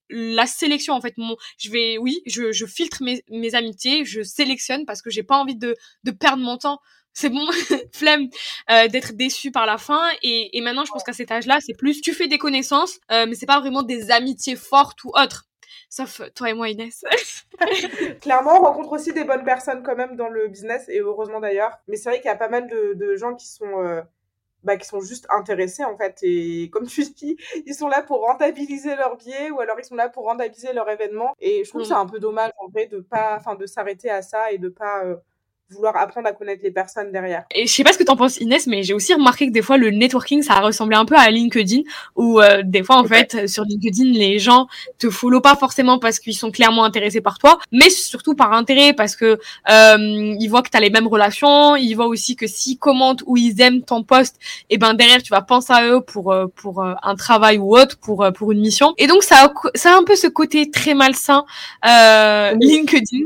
la 0.10 0.46
sélection 0.46 0.94
en 0.94 1.02
fait 1.02 1.18
mon 1.18 1.36
je 1.58 1.70
vais 1.72 1.98
oui 1.98 2.22
je, 2.26 2.52
je 2.52 2.66
filtre 2.66 3.04
mes, 3.04 3.24
mes 3.30 3.56
amitiés 3.56 4.06
je 4.06 4.22
sélectionne 4.22 4.86
parce 4.86 5.02
que 5.02 5.10
j'ai 5.10 5.24
pas 5.24 5.38
envie 5.38 5.56
de, 5.56 5.76
de 6.04 6.12
perdre 6.12 6.44
mon 6.44 6.58
temps 6.58 6.80
c'est 7.14 7.30
bon, 7.30 7.46
flemme 7.94 8.30
euh, 8.70 8.88
d'être 8.88 9.14
déçu 9.14 9.52
par 9.52 9.66
la 9.66 9.78
fin. 9.78 10.10
Et, 10.24 10.58
et 10.58 10.62
maintenant, 10.62 10.86
je 10.86 10.92
pense 10.92 11.04
qu'à 11.04 11.14
cet 11.14 11.32
âge-là, 11.32 11.60
c'est 11.60 11.74
plus 11.74 12.02
tu 12.02 12.14
fais 12.14 12.28
des 12.28 12.38
connaissances, 12.38 13.00
euh, 13.12 13.26
mais 13.28 13.36
c'est 13.36 13.46
pas 13.46 13.60
vraiment 13.60 13.84
des 13.84 14.12
amitiés 14.12 14.56
fortes 14.56 15.04
ou 15.04 15.12
autres. 15.16 15.49
Sauf 15.90 16.22
toi 16.36 16.50
et 16.50 16.54
moi, 16.54 16.70
Inès. 16.70 17.04
Clairement, 18.22 18.60
on 18.60 18.64
rencontre 18.64 18.92
aussi 18.94 19.12
des 19.12 19.24
bonnes 19.24 19.44
personnes 19.44 19.82
quand 19.84 19.96
même 19.96 20.16
dans 20.16 20.30
le 20.30 20.48
business, 20.48 20.88
et 20.88 21.00
heureusement 21.00 21.40
d'ailleurs. 21.40 21.80
Mais 21.88 21.98
c'est 21.98 22.10
vrai 22.10 22.20
qu'il 22.20 22.28
y 22.28 22.34
a 22.34 22.36
pas 22.36 22.50
mal 22.50 22.68
de, 22.68 22.94
de 22.94 23.16
gens 23.16 23.34
qui 23.34 23.48
sont 23.48 23.84
euh, 23.84 24.02
bah, 24.64 24.78
qui 24.78 24.86
sont 24.86 25.00
juste 25.00 25.26
intéressés 25.30 25.86
en 25.86 25.98
fait 25.98 26.20
et 26.22 26.70
comme 26.70 26.86
tu 26.86 27.04
dis 27.06 27.38
ils 27.66 27.74
sont 27.74 27.88
là 27.88 28.04
pour 28.04 28.20
rentabiliser 28.22 28.96
leur 28.96 29.16
billet 29.16 29.50
ou 29.52 29.62
alors 29.62 29.78
ils 29.80 29.86
sont 29.86 29.96
là 29.96 30.10
pour 30.10 30.26
rentabiliser 30.26 30.74
leur 30.74 30.90
événement 30.90 31.34
et 31.40 31.64
je 31.64 31.70
trouve 31.70 31.84
que 31.84 31.88
c'est 31.88 31.94
un 31.94 32.06
peu 32.06 32.20
dommage 32.20 32.52
en 32.58 32.68
vrai 32.68 32.88
de 32.88 33.00
pas 33.00 33.38
enfin 33.38 33.56
de 33.56 33.66
s'arrêter 33.66 34.10
à 34.10 34.22
ça 34.22 34.52
et 34.52 34.58
de 34.58 34.68
pas 34.68 35.06
euh, 35.06 35.16
vouloir 35.72 35.96
apprendre 35.98 36.28
à 36.28 36.34
connaître 36.34 36.62
les 36.64 36.72
personnes 36.72 37.12
derrière. 37.12 37.44
Et 37.54 37.68
je 37.68 37.74
sais 37.74 37.84
pas 37.84 37.94
ce 37.94 37.98
que 37.98 38.04
t'en 38.04 38.16
penses 38.16 38.38
Inès, 38.38 38.66
mais 38.66 38.82
j'ai 38.84 38.94
aussi 38.94 39.14
remarqué 39.14 39.48
que 39.48 39.52
des 39.52 39.62
fois 39.62 39.78
le 39.78 39.92
networking 39.92 40.42
ça 40.42 40.60
ressemblait 40.60 40.98
un 40.98 41.06
peu 41.06 41.16
à 41.16 41.30
LinkedIn, 41.30 41.82
où 42.16 42.42
euh, 42.42 42.64
des 42.66 42.84
fois 42.84 42.98
en 42.98 43.04
fait 43.04 43.48
sur 43.48 43.64
LinkedIn 43.64 44.12
les 44.12 44.40
gens 44.40 44.68
te 44.98 45.10
follow 45.10 45.42
pas 45.42 45.56
forcément 45.56 46.00
parce 46.00 46.20
qu'ils 46.20 46.36
sont 46.36 46.52
clairement 46.52 46.84
intéressés 46.84 47.22
par 47.22 47.38
toi, 47.38 47.60
mais 47.72 47.90
surtout 47.90 48.36
par 48.36 48.54
intérêt 48.54 48.94
parce 48.94 49.16
que 49.16 49.40
euh, 49.70 50.36
ils 50.40 50.48
voient 50.48 50.64
que 50.64 50.70
t'as 50.70 50.80
les 50.80 50.90
mêmes 50.90 51.08
relations, 51.08 51.76
ils 51.76 51.94
voient 51.94 52.08
aussi 52.08 52.36
que 52.36 52.48
s'ils 52.48 52.80
commentent 52.80 53.24
ou 53.28 53.38
ils 53.38 53.62
aiment 53.62 53.84
ton 53.84 54.04
poste, 54.04 54.40
et 54.70 54.78
ben 54.78 54.96
derrière 54.96 55.22
tu 55.22 55.30
vas 55.30 55.42
penser 55.42 55.74
à 55.74 55.88
eux 55.88 56.02
pour 56.02 56.32
euh, 56.32 56.48
pour 56.56 56.82
euh, 56.82 56.94
un 57.04 57.16
travail 57.16 57.60
ou 57.60 57.78
autre, 57.78 57.98
pour 58.00 58.28
pour 58.36 58.52
une 58.52 58.62
mission. 58.62 58.96
Et 58.98 59.06
donc 59.06 59.24
ça 59.24 59.46
a, 59.46 59.54
ça 59.76 59.94
a 59.94 59.98
un 59.98 60.04
peu 60.04 60.16
ce 60.16 60.28
côté 60.28 60.72
très 60.72 60.96
malsain 60.96 61.46
LinkedIn 61.84 63.26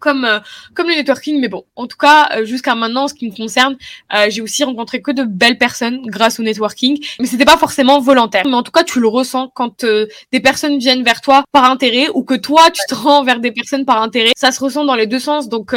comme 0.00 0.24
euh, 0.24 0.40
comme 0.74 0.88
le 0.88 0.94
networking 0.94 1.40
mais 1.40 1.48
bon 1.48 1.64
en 1.76 1.86
tout 1.86 1.96
cas 1.96 2.28
euh, 2.34 2.44
jusqu'à 2.44 2.74
maintenant 2.74 3.04
en 3.04 3.08
ce 3.08 3.14
qui 3.14 3.30
me 3.30 3.36
concerne 3.36 3.76
euh, 4.12 4.26
j'ai 4.28 4.42
aussi 4.42 4.64
rencontré 4.64 5.00
que 5.00 5.12
de 5.12 5.22
belles 5.22 5.58
personnes 5.58 6.02
grâce 6.06 6.40
au 6.40 6.42
networking 6.42 6.98
mais 7.20 7.26
c'était 7.26 7.44
pas 7.44 7.56
forcément 7.56 8.00
volontaire. 8.00 8.42
Mais 8.46 8.54
en 8.54 8.62
tout 8.62 8.72
cas 8.72 8.82
tu 8.82 8.98
le 8.98 9.06
ressens 9.06 9.52
quand 9.54 9.84
des 9.84 10.40
personnes 10.40 10.78
viennent 10.78 11.04
vers 11.04 11.20
toi 11.20 11.44
par 11.52 11.70
intérêt 11.70 12.08
ou 12.14 12.24
que 12.24 12.34
toi 12.34 12.70
tu 12.70 12.80
te 12.88 12.94
rends 12.94 13.22
vers 13.22 13.40
des 13.40 13.52
personnes 13.52 13.84
par 13.84 14.02
intérêt. 14.02 14.32
Ça 14.36 14.50
se 14.50 14.60
ressent 14.60 14.84
dans 14.84 14.94
les 14.94 15.06
deux 15.06 15.20
sens 15.20 15.48
donc 15.48 15.74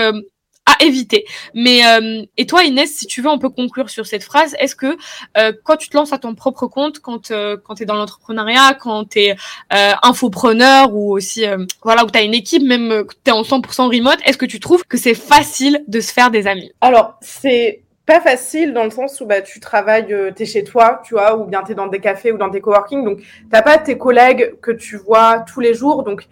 à 0.66 0.84
éviter. 0.84 1.26
Mais 1.54 1.86
euh, 1.86 2.24
et 2.38 2.46
toi 2.46 2.64
Inès, 2.64 2.90
si 2.90 3.06
tu 3.06 3.22
veux, 3.22 3.30
on 3.30 3.40
peut 3.40 3.50
conclure 3.50 3.90
sur 3.90 4.06
cette 4.06 4.24
phrase. 4.24 4.56
Est-ce 4.60 4.76
que 4.76 4.98
euh, 5.38 5.52
quand 5.64 5.78
tu 5.78 5.90
te 5.90 5.98
lances 5.98 6.14
à 6.14 6.18
ton 6.18 6.36
propre 6.36 6.68
compte, 6.68 7.00
quand 7.00 7.32
euh, 7.32 7.58
quand 7.64 7.76
tu 7.76 7.84
es 7.84 7.86
dans 7.86 7.96
l'entrepreneuriat, 7.96 8.76
quand 8.80 9.10
tu 9.10 9.20
es 9.20 9.36
infopreneur 9.70 10.94
ou 10.94 11.14
aussi 11.14 11.46
voilà 11.84 12.06
où 12.06 12.10
tu 12.10 12.18
as 12.18 12.24
une 12.24 12.34
équipe 12.34 12.64
même 12.64 13.04
tu 13.24 13.32
es 13.32 13.34
en 13.34 13.42
100% 13.42 13.96
remote, 13.96 14.20
est-ce 14.26 14.38
que 14.38 14.46
tu 14.46 14.60
trouves 14.60 14.86
que 14.86 14.98
c'est 14.98 15.14
facile 15.14 15.84
de 15.88 16.00
se 16.00 16.12
faire 16.14 16.32
des 16.32 16.48
amis? 16.48 16.72
Alors, 16.82 17.16
c'est 17.22 17.84
pas 18.06 18.20
facile 18.20 18.74
dans 18.74 18.84
le 18.84 18.90
sens 18.90 19.22
où 19.22 19.26
bah, 19.26 19.42
tu 19.42 19.60
travailles, 19.60 20.14
euh, 20.14 20.32
tu 20.36 20.44
es 20.44 20.46
chez 20.46 20.64
toi, 20.64 21.02
tu 21.06 21.14
vois, 21.14 21.38
ou 21.38 21.46
bien 21.46 21.64
tu 21.64 21.72
es 21.72 21.76
dans 21.76 21.88
des 21.88 22.00
cafés 22.00 22.32
ou 22.32 22.38
dans 22.38 22.50
des 22.50 22.60
coworking, 22.60 23.04
donc 23.06 23.22
t'as 23.50 23.62
pas 23.62 23.78
tes 23.78 23.98
collègues 23.98 24.56
que 24.62 24.72
tu 24.72 24.98
vois 24.98 25.40
tous 25.40 25.62
les 25.62 25.74
jours, 25.74 26.04
donc 26.04 26.28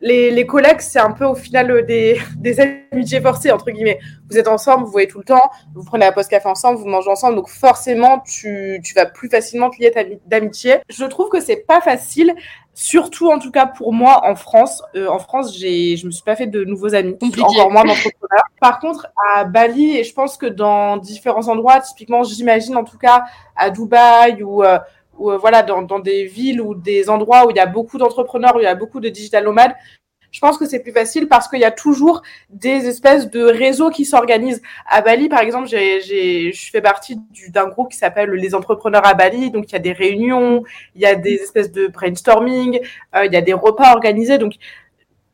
les, 0.00 0.30
les 0.30 0.46
collègues, 0.46 0.80
c'est 0.80 0.98
un 0.98 1.12
peu 1.12 1.24
au 1.24 1.34
final 1.34 1.70
euh, 1.70 1.82
des, 1.82 2.20
des 2.36 2.60
amitiés 2.92 3.20
forcées, 3.20 3.50
entre 3.50 3.70
guillemets. 3.70 3.98
Vous 4.30 4.38
êtes 4.38 4.48
ensemble, 4.48 4.84
vous 4.84 4.90
voyez 4.90 5.08
tout 5.08 5.18
le 5.18 5.24
temps, 5.24 5.50
vous 5.74 5.84
prenez 5.84 6.04
la 6.04 6.12
pause 6.12 6.26
café 6.28 6.48
ensemble, 6.48 6.78
vous 6.78 6.86
mangez 6.86 7.10
ensemble, 7.10 7.36
donc 7.36 7.48
forcément, 7.48 8.20
tu, 8.20 8.80
tu 8.84 8.94
vas 8.94 9.06
plus 9.06 9.28
facilement 9.28 9.70
te 9.70 9.78
lier 9.80 10.20
d'amitié. 10.26 10.76
Je 10.88 11.04
trouve 11.04 11.28
que 11.28 11.40
c'est 11.40 11.64
pas 11.66 11.80
facile, 11.80 12.34
surtout 12.74 13.30
en 13.30 13.38
tout 13.38 13.50
cas 13.50 13.66
pour 13.66 13.92
moi 13.92 14.22
en 14.24 14.34
France. 14.34 14.82
Euh, 14.96 15.08
en 15.08 15.18
France, 15.18 15.56
j'ai, 15.56 15.96
je 15.96 16.06
me 16.06 16.10
suis 16.10 16.24
pas 16.24 16.36
fait 16.36 16.46
de 16.46 16.64
nouveaux 16.64 16.94
amis, 16.94 17.16
Compliqué. 17.18 17.42
encore 17.42 17.70
moins 17.70 17.84
d'entrepreneurs. 17.84 18.44
Par 18.60 18.80
contre, 18.80 19.06
à 19.34 19.44
Bali, 19.44 19.96
et 19.96 20.04
je 20.04 20.12
pense 20.12 20.36
que 20.36 20.46
dans 20.46 20.96
différents 20.96 21.48
endroits, 21.48 21.80
typiquement, 21.80 22.22
j'imagine 22.24 22.76
en 22.76 22.84
tout 22.84 22.98
cas 22.98 23.24
à 23.56 23.70
Dubaï 23.70 24.42
ou... 24.42 24.62
Euh, 25.20 25.36
voilà, 25.38 25.62
dans, 25.62 25.82
dans 25.82 25.98
des 25.98 26.24
villes 26.26 26.60
ou 26.60 26.74
des 26.74 27.08
endroits 27.08 27.46
où 27.46 27.50
il 27.50 27.56
y 27.56 27.60
a 27.60 27.66
beaucoup 27.66 27.98
d'entrepreneurs, 27.98 28.56
où 28.56 28.60
il 28.60 28.64
y 28.64 28.66
a 28.66 28.74
beaucoup 28.74 29.00
de 29.00 29.08
digital 29.08 29.44
nomades, 29.44 29.74
je 30.30 30.40
pense 30.40 30.58
que 30.58 30.66
c'est 30.66 30.80
plus 30.80 30.92
facile 30.92 31.28
parce 31.28 31.48
qu'il 31.48 31.60
y 31.60 31.64
a 31.64 31.70
toujours 31.70 32.20
des 32.50 32.88
espèces 32.88 33.30
de 33.30 33.42
réseaux 33.42 33.88
qui 33.88 34.04
s'organisent. 34.04 34.60
À 34.86 35.00
Bali, 35.00 35.30
par 35.30 35.40
exemple, 35.40 35.66
j'ai, 35.66 36.02
j'ai, 36.02 36.52
je 36.52 36.70
fais 36.70 36.82
partie 36.82 37.18
d'un 37.48 37.68
groupe 37.68 37.90
qui 37.90 37.96
s'appelle 37.96 38.30
les 38.30 38.54
entrepreneurs 38.54 39.06
à 39.06 39.14
Bali. 39.14 39.50
Donc, 39.50 39.70
il 39.70 39.72
y 39.72 39.76
a 39.76 39.78
des 39.78 39.92
réunions, 39.92 40.62
il 40.94 41.00
y 41.00 41.06
a 41.06 41.14
des 41.14 41.36
espèces 41.36 41.72
de 41.72 41.86
brainstorming, 41.86 42.80
euh, 43.14 43.24
il 43.24 43.32
y 43.32 43.36
a 43.36 43.40
des 43.40 43.54
repas 43.54 43.92
organisés. 43.92 44.36
Donc, 44.36 44.54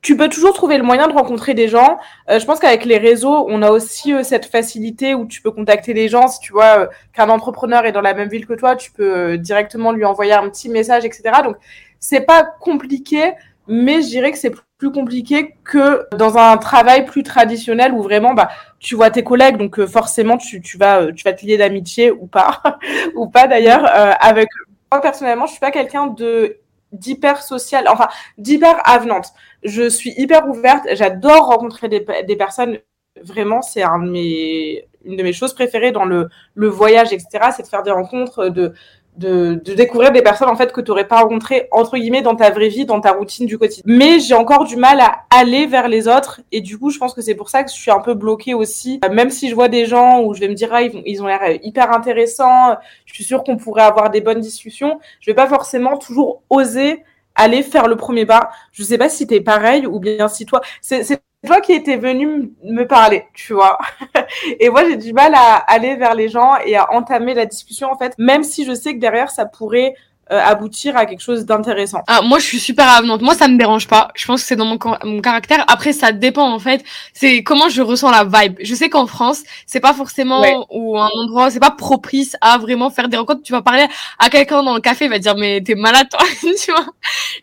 tu 0.02 0.16
peux 0.16 0.28
toujours 0.28 0.52
trouver 0.52 0.78
le 0.78 0.82
moyen 0.82 1.06
de 1.06 1.12
rencontrer 1.12 1.54
des 1.54 1.68
gens. 1.68 1.98
Euh, 2.28 2.40
je 2.40 2.44
pense 2.44 2.58
qu'avec 2.58 2.84
les 2.84 2.98
réseaux, 2.98 3.46
on 3.48 3.62
a 3.62 3.70
aussi 3.70 4.12
euh, 4.12 4.24
cette 4.24 4.46
facilité 4.46 5.14
où 5.14 5.26
tu 5.26 5.40
peux 5.40 5.52
contacter 5.52 5.94
les 5.94 6.08
gens. 6.08 6.26
Si 6.26 6.40
tu 6.40 6.52
vois 6.52 6.80
euh, 6.80 6.86
qu'un 7.12 7.28
entrepreneur 7.28 7.86
est 7.86 7.92
dans 7.92 8.00
la 8.00 8.12
même 8.12 8.28
ville 8.28 8.46
que 8.46 8.54
toi, 8.54 8.74
tu 8.74 8.90
peux 8.90 9.16
euh, 9.16 9.36
directement 9.36 9.92
lui 9.92 10.04
envoyer 10.04 10.32
un 10.32 10.48
petit 10.50 10.68
message, 10.68 11.04
etc. 11.04 11.22
Donc, 11.44 11.56
c'est 12.00 12.22
pas 12.22 12.42
compliqué, 12.42 13.32
mais 13.68 14.02
je 14.02 14.08
dirais 14.08 14.32
que 14.32 14.38
c'est 14.38 14.52
plus 14.76 14.90
compliqué 14.90 15.54
que 15.62 16.04
dans 16.16 16.36
un 16.36 16.56
travail 16.56 17.04
plus 17.04 17.22
traditionnel 17.22 17.92
où 17.92 18.02
vraiment, 18.02 18.34
bah, 18.34 18.48
tu 18.80 18.96
vois 18.96 19.10
tes 19.10 19.22
collègues, 19.22 19.56
donc 19.56 19.84
forcément, 19.86 20.36
tu, 20.36 20.60
tu 20.60 20.78
vas, 20.78 21.12
tu 21.12 21.22
vas 21.22 21.32
te 21.32 21.46
lier 21.46 21.56
d'amitié 21.58 22.10
ou 22.10 22.26
pas, 22.26 22.60
ou 23.14 23.28
pas 23.28 23.46
d'ailleurs. 23.46 23.86
avec 24.20 24.48
moi 24.90 25.00
personnellement, 25.00 25.46
je 25.46 25.52
suis 25.52 25.60
pas 25.60 25.70
quelqu'un 25.70 26.08
de 26.08 26.56
d'hyper 26.92 27.42
sociale, 27.42 27.86
enfin 27.88 28.08
d'hyper 28.38 28.80
avenante. 28.88 29.28
Je 29.62 29.88
suis 29.88 30.12
hyper 30.16 30.48
ouverte, 30.48 30.86
j'adore 30.92 31.46
rencontrer 31.46 31.88
des, 31.88 32.36
personnes. 32.36 32.78
Vraiment, 33.22 33.62
c'est 33.62 33.82
un 33.82 33.98
de 33.98 34.10
mes, 34.10 34.88
une 35.04 35.16
de 35.16 35.22
mes 35.22 35.32
choses 35.32 35.54
préférées 35.54 35.92
dans 35.92 36.04
le, 36.04 36.28
le 36.54 36.68
voyage, 36.68 37.12
etc. 37.12 37.50
C'est 37.54 37.62
de 37.62 37.68
faire 37.68 37.82
des 37.82 37.90
rencontres, 37.90 38.48
de, 38.48 38.72
de, 39.16 39.60
de 39.62 39.74
découvrir 39.74 40.10
des 40.10 40.22
personnes 40.22 40.48
en 40.48 40.56
fait 40.56 40.72
que 40.72 40.80
tu 40.80 40.90
n'aurais 40.90 41.06
pas 41.06 41.20
rencontrées 41.20 41.68
entre 41.70 41.98
guillemets 41.98 42.22
dans 42.22 42.34
ta 42.34 42.50
vraie 42.50 42.68
vie, 42.68 42.86
dans 42.86 43.00
ta 43.00 43.12
routine 43.12 43.46
du 43.46 43.58
quotidien. 43.58 43.82
Mais 43.86 44.20
j'ai 44.20 44.34
encore 44.34 44.64
du 44.64 44.76
mal 44.76 45.00
à 45.00 45.24
aller 45.30 45.66
vers 45.66 45.88
les 45.88 46.08
autres 46.08 46.40
et 46.50 46.60
du 46.60 46.78
coup 46.78 46.90
je 46.90 46.98
pense 46.98 47.12
que 47.12 47.20
c'est 47.20 47.34
pour 47.34 47.50
ça 47.50 47.62
que 47.62 47.70
je 47.70 47.76
suis 47.76 47.90
un 47.90 48.00
peu 48.00 48.14
bloquée 48.14 48.54
aussi. 48.54 49.00
Même 49.12 49.30
si 49.30 49.50
je 49.50 49.54
vois 49.54 49.68
des 49.68 49.86
gens 49.86 50.22
où 50.22 50.34
je 50.34 50.40
vais 50.40 50.48
me 50.48 50.54
dire 50.54 50.70
ah, 50.72 50.82
ils, 50.82 51.22
ont 51.22 51.26
l'air 51.26 51.40
hyper 51.62 51.92
intéressants, 51.92 52.76
je 53.04 53.14
suis 53.14 53.24
sûre 53.24 53.44
qu'on 53.44 53.56
pourrait 53.56 53.82
avoir 53.82 54.10
des 54.10 54.20
bonnes 54.20 54.40
discussions, 54.40 54.98
je 55.20 55.30
vais 55.30 55.34
pas 55.34 55.48
forcément 55.48 55.98
toujours 55.98 56.42
oser 56.48 57.04
aller 57.34 57.62
faire 57.62 57.88
le 57.88 57.96
premier 57.96 58.26
pas. 58.26 58.50
Je 58.72 58.82
sais 58.82 58.98
pas 58.98 59.08
si 59.08 59.26
t'es 59.26 59.40
pareil 59.40 59.86
ou 59.86 60.00
bien 60.00 60.28
si 60.28 60.46
toi 60.46 60.60
c'est 60.80 61.22
toi 61.46 61.60
qui 61.60 61.72
étais 61.72 61.96
venu 61.96 62.52
me 62.62 62.84
parler, 62.84 63.24
tu 63.34 63.52
vois. 63.52 63.78
et 64.60 64.70
moi, 64.70 64.84
j'ai 64.88 64.96
du 64.96 65.12
mal 65.12 65.34
à 65.34 65.56
aller 65.56 65.96
vers 65.96 66.14
les 66.14 66.28
gens 66.28 66.56
et 66.64 66.76
à 66.76 66.92
entamer 66.92 67.34
la 67.34 67.46
discussion, 67.46 67.90
en 67.90 67.96
fait, 67.96 68.14
même 68.18 68.44
si 68.44 68.64
je 68.64 68.74
sais 68.74 68.94
que 68.94 69.00
derrière, 69.00 69.30
ça 69.30 69.46
pourrait 69.46 69.94
aboutir 70.40 70.96
à 70.96 71.06
quelque 71.06 71.20
chose 71.22 71.44
d'intéressant. 71.44 72.02
Ah, 72.06 72.20
moi, 72.22 72.38
je 72.38 72.44
suis 72.44 72.60
super 72.60 72.88
avenante. 72.88 73.22
Moi, 73.22 73.34
ça 73.34 73.48
me 73.48 73.56
dérange 73.58 73.88
pas. 73.88 74.08
Je 74.14 74.26
pense 74.26 74.42
que 74.42 74.46
c'est 74.48 74.56
dans 74.56 74.64
mon, 74.64 74.78
mon 75.04 75.20
caractère. 75.20 75.64
Après, 75.68 75.92
ça 75.92 76.12
dépend 76.12 76.50
en 76.52 76.58
fait. 76.58 76.84
C'est 77.12 77.42
comment 77.42 77.68
je 77.68 77.82
ressens 77.82 78.10
la 78.10 78.24
vibe. 78.24 78.56
Je 78.62 78.74
sais 78.74 78.88
qu'en 78.88 79.06
France, 79.06 79.42
c'est 79.66 79.80
pas 79.80 79.94
forcément 79.94 80.40
Ouais. 80.40 80.54
ou 80.70 80.98
un 80.98 81.08
endroit, 81.14 81.50
c'est 81.50 81.60
pas 81.60 81.70
propice 81.70 82.36
à 82.40 82.58
vraiment 82.58 82.90
faire 82.90 83.08
des 83.08 83.16
rencontres. 83.16 83.42
Tu 83.42 83.52
vas 83.52 83.62
parler 83.62 83.86
à 84.18 84.28
quelqu'un 84.30 84.62
dans 84.62 84.74
le 84.74 84.80
café, 84.80 85.04
il 85.06 85.10
va 85.10 85.18
te 85.18 85.22
dire 85.22 85.36
mais 85.36 85.60
t'es 85.62 85.74
malade 85.74 86.08
toi, 86.10 86.20
tu 86.40 86.70
vois? 86.72 86.86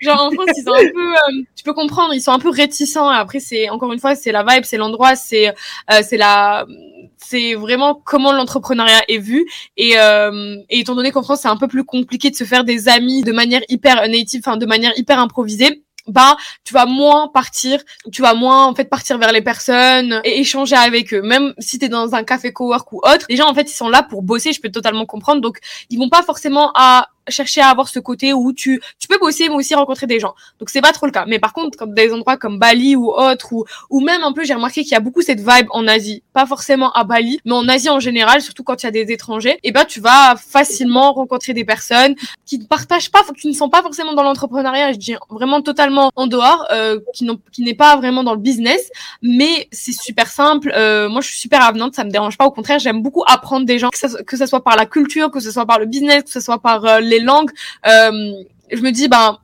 Genre 0.01 0.21
en 0.21 0.31
France, 0.31 0.47
ils 0.57 0.63
sont 0.63 0.73
un 0.73 0.91
peu, 0.91 1.13
euh, 1.15 1.43
tu 1.55 1.63
peux 1.63 1.73
comprendre, 1.73 2.13
ils 2.13 2.21
sont 2.21 2.31
un 2.31 2.39
peu 2.39 2.49
réticents. 2.49 3.09
Après, 3.09 3.39
c'est 3.39 3.69
encore 3.69 3.91
une 3.93 3.99
fois, 3.99 4.15
c'est 4.15 4.31
la 4.31 4.43
vibe, 4.43 4.63
c'est 4.63 4.77
l'endroit, 4.77 5.15
c'est 5.15 5.49
euh, 5.49 6.01
c'est 6.07 6.17
la 6.17 6.65
c'est 7.23 7.53
vraiment 7.53 7.95
comment 8.03 8.31
l'entrepreneuriat 8.31 9.01
est 9.07 9.17
vu 9.17 9.45
et, 9.77 9.99
euh, 9.99 10.57
et 10.69 10.79
étant 10.79 10.95
donné 10.95 11.11
qu'en 11.11 11.23
France 11.23 11.41
c'est 11.41 11.47
un 11.47 11.57
peu 11.57 11.67
plus 11.67 11.83
compliqué 11.83 12.29
de 12.29 12.35
se 12.35 12.43
faire 12.43 12.63
des 12.63 12.89
amis 12.89 13.23
de 13.23 13.31
manière 13.31 13.61
hyper 13.69 14.07
native, 14.07 14.41
enfin 14.45 14.57
de 14.57 14.65
manière 14.65 14.93
hyper 14.97 15.19
improvisée, 15.19 15.83
bah 16.07 16.37
tu 16.63 16.73
vas 16.73 16.85
moins 16.85 17.27
partir, 17.27 17.81
tu 18.11 18.21
vas 18.21 18.33
moins 18.33 18.65
en 18.65 18.75
fait 18.75 18.85
partir 18.85 19.17
vers 19.17 19.31
les 19.31 19.41
personnes 19.41 20.21
et 20.23 20.39
échanger 20.39 20.75
avec 20.75 21.13
eux. 21.13 21.21
Même 21.21 21.53
si 21.59 21.79
tu 21.79 21.85
es 21.85 21.89
dans 21.89 22.15
un 22.15 22.23
café 22.23 22.51
cowork 22.51 22.91
ou 22.91 22.97
autre, 22.97 23.25
les 23.29 23.35
gens 23.35 23.49
en 23.49 23.53
fait 23.53 23.69
ils 23.71 23.75
sont 23.75 23.89
là 23.89 24.03
pour 24.03 24.21
bosser, 24.21 24.53
je 24.53 24.61
peux 24.61 24.71
totalement 24.71 25.05
comprendre. 25.05 25.41
Donc 25.41 25.59
ils 25.89 25.99
vont 25.99 26.09
pas 26.09 26.23
forcément 26.23 26.71
à 26.75 27.09
chercher 27.29 27.61
à 27.61 27.69
avoir 27.69 27.87
ce 27.87 27.99
côté 27.99 28.33
où 28.33 28.53
tu 28.53 28.81
tu 28.99 29.07
peux 29.07 29.17
bosser 29.19 29.49
mais 29.49 29.55
aussi 29.55 29.75
rencontrer 29.75 30.07
des 30.07 30.19
gens. 30.19 30.33
Donc 30.59 30.69
c'est 30.69 30.81
pas 30.81 30.91
trop 30.91 31.05
le 31.05 31.11
cas. 31.11 31.25
Mais 31.27 31.39
par 31.39 31.53
contre, 31.53 31.77
comme 31.77 31.93
des 31.93 32.13
endroits 32.13 32.37
comme 32.37 32.59
Bali 32.59 32.95
ou 32.95 33.09
autre 33.11 33.53
ou 33.53 33.65
ou 33.89 34.01
même 34.01 34.23
un 34.23 34.33
peu 34.33 34.43
j'ai 34.43 34.53
remarqué 34.53 34.83
qu'il 34.83 34.91
y 34.91 34.95
a 34.95 34.99
beaucoup 34.99 35.21
cette 35.21 35.39
vibe 35.39 35.67
en 35.71 35.87
Asie, 35.87 36.23
pas 36.33 36.45
forcément 36.45 36.91
à 36.93 37.03
Bali, 37.03 37.39
mais 37.45 37.53
en 37.53 37.67
Asie 37.67 37.89
en 37.89 37.99
général, 37.99 38.41
surtout 38.41 38.63
quand 38.63 38.83
il 38.83 38.85
y 38.85 38.89
a 38.89 38.91
des 38.91 39.11
étrangers, 39.11 39.59
et 39.63 39.71
ben 39.71 39.85
tu 39.85 39.99
vas 39.99 40.35
facilement 40.35 41.13
rencontrer 41.13 41.53
des 41.53 41.65
personnes 41.65 42.15
qui 42.45 42.59
ne 42.59 42.65
partagent 42.65 43.11
pas 43.11 43.19
qui 43.39 43.47
ne 43.47 43.53
sont 43.53 43.69
pas 43.69 43.81
forcément 43.81 44.13
dans 44.13 44.23
l'entrepreneuriat, 44.23 44.93
je 44.93 44.97
dis 44.97 45.15
vraiment 45.29 45.61
totalement 45.61 46.11
en 46.15 46.27
dehors 46.27 46.65
euh, 46.71 46.99
qui 47.13 47.63
n'est 47.63 47.73
pas 47.73 47.95
vraiment 47.97 48.23
dans 48.23 48.33
le 48.33 48.39
business, 48.39 48.89
mais 49.21 49.67
c'est 49.71 49.91
super 49.91 50.27
simple. 50.27 50.71
Euh, 50.75 51.09
moi 51.09 51.21
je 51.21 51.27
suis 51.27 51.39
super 51.39 51.63
avenante, 51.63 51.95
ça 51.95 52.03
me 52.03 52.09
dérange 52.09 52.37
pas 52.37 52.45
au 52.45 52.51
contraire, 52.51 52.79
j'aime 52.79 53.01
beaucoup 53.01 53.23
apprendre 53.27 53.65
des 53.65 53.79
gens 53.79 53.89
que 53.89 54.23
que 54.23 54.37
ça 54.37 54.47
soit 54.47 54.63
par 54.63 54.75
la 54.75 54.85
culture, 54.85 55.31
que 55.31 55.39
ce 55.39 55.51
soit 55.51 55.65
par 55.65 55.79
le 55.79 55.85
business, 55.85 56.23
que 56.23 56.31
ce 56.31 56.39
soit 56.39 56.59
par 56.59 56.85
euh, 56.85 56.99
les 56.99 57.18
langues. 57.19 57.51
Euh, 57.87 58.43
je 58.71 58.81
me 58.81 58.91
dis 58.91 59.07
ben 59.07 59.39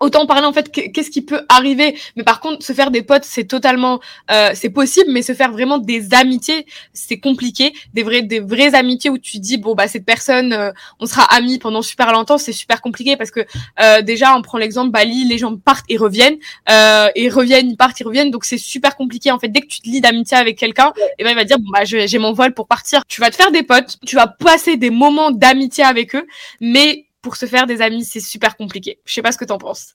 autant 0.00 0.26
parler 0.26 0.46
en 0.46 0.52
fait 0.52 0.70
qu'est-ce 0.70 1.10
qui 1.10 1.22
peut 1.22 1.42
arriver. 1.48 1.96
Mais 2.16 2.22
par 2.22 2.40
contre 2.40 2.64
se 2.64 2.72
faire 2.72 2.90
des 2.90 3.02
potes 3.02 3.24
c'est 3.24 3.44
totalement 3.44 4.00
euh, 4.30 4.50
c'est 4.54 4.70
possible 4.70 5.10
mais 5.10 5.22
se 5.22 5.34
faire 5.34 5.52
vraiment 5.52 5.78
des 5.78 6.14
amitiés 6.14 6.66
c'est 6.92 7.18
compliqué. 7.18 7.72
Des 7.94 8.02
vrais 8.02 8.22
des 8.22 8.40
vraies 8.40 8.74
amitiés 8.74 9.10
où 9.10 9.18
tu 9.18 9.38
dis 9.38 9.58
bon 9.58 9.74
bah 9.74 9.88
cette 9.88 10.04
personne 10.04 10.52
euh, 10.52 10.72
on 11.00 11.06
sera 11.06 11.22
amis 11.34 11.58
pendant 11.58 11.82
super 11.82 12.12
longtemps 12.12 12.38
c'est 12.38 12.52
super 12.52 12.80
compliqué 12.80 13.16
parce 13.16 13.30
que 13.30 13.40
euh, 13.80 14.02
déjà 14.02 14.36
on 14.36 14.42
prend 14.42 14.58
l'exemple 14.58 14.90
Bali 14.90 15.24
les 15.24 15.38
gens 15.38 15.56
partent 15.56 15.86
et 15.88 15.96
reviennent 15.96 16.38
euh, 16.70 17.08
et 17.14 17.28
reviennent 17.28 17.70
ils 17.70 17.76
partent 17.76 17.98
ils 18.00 18.06
reviennent. 18.06 18.30
Donc 18.30 18.44
c'est 18.44 18.58
super 18.58 18.96
compliqué 18.96 19.30
en 19.30 19.38
fait. 19.38 19.48
Dès 19.48 19.60
que 19.60 19.66
tu 19.66 19.80
te 19.80 19.88
lis 19.88 20.00
d'amitié 20.00 20.36
avec 20.36 20.58
quelqu'un 20.58 20.92
et 21.18 21.24
ben 21.24 21.30
il 21.30 21.36
va 21.36 21.44
dire 21.44 21.58
bon 21.58 21.70
bah 21.72 21.84
j'ai 21.84 22.18
mon 22.18 22.32
vol 22.32 22.54
pour 22.54 22.66
partir. 22.66 23.02
Tu 23.08 23.20
vas 23.20 23.30
te 23.30 23.36
faire 23.36 23.50
des 23.50 23.62
potes 23.62 23.98
tu 24.06 24.16
vas 24.16 24.26
passer 24.26 24.76
des 24.76 24.90
moments 24.90 25.30
d'amitié 25.30 25.84
avec 25.84 26.14
eux 26.14 26.26
mais 26.60 27.07
pour 27.22 27.36
se 27.36 27.46
faire 27.46 27.66
des 27.66 27.82
amis, 27.82 28.04
c'est 28.04 28.20
super 28.20 28.56
compliqué. 28.56 29.00
Je 29.04 29.12
sais 29.12 29.22
pas 29.22 29.32
ce 29.32 29.38
que 29.38 29.44
t'en 29.44 29.58
penses. 29.58 29.94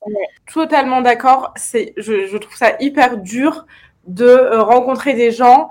Totalement 0.52 1.02
d'accord. 1.02 1.54
C'est, 1.56 1.94
je, 1.98 2.28
je 2.28 2.38
trouve 2.38 2.56
ça 2.56 2.76
hyper 2.80 3.18
dur 3.18 3.66
de 4.08 4.26
euh, 4.26 4.62
rencontrer 4.62 5.14
des 5.14 5.32
gens 5.32 5.70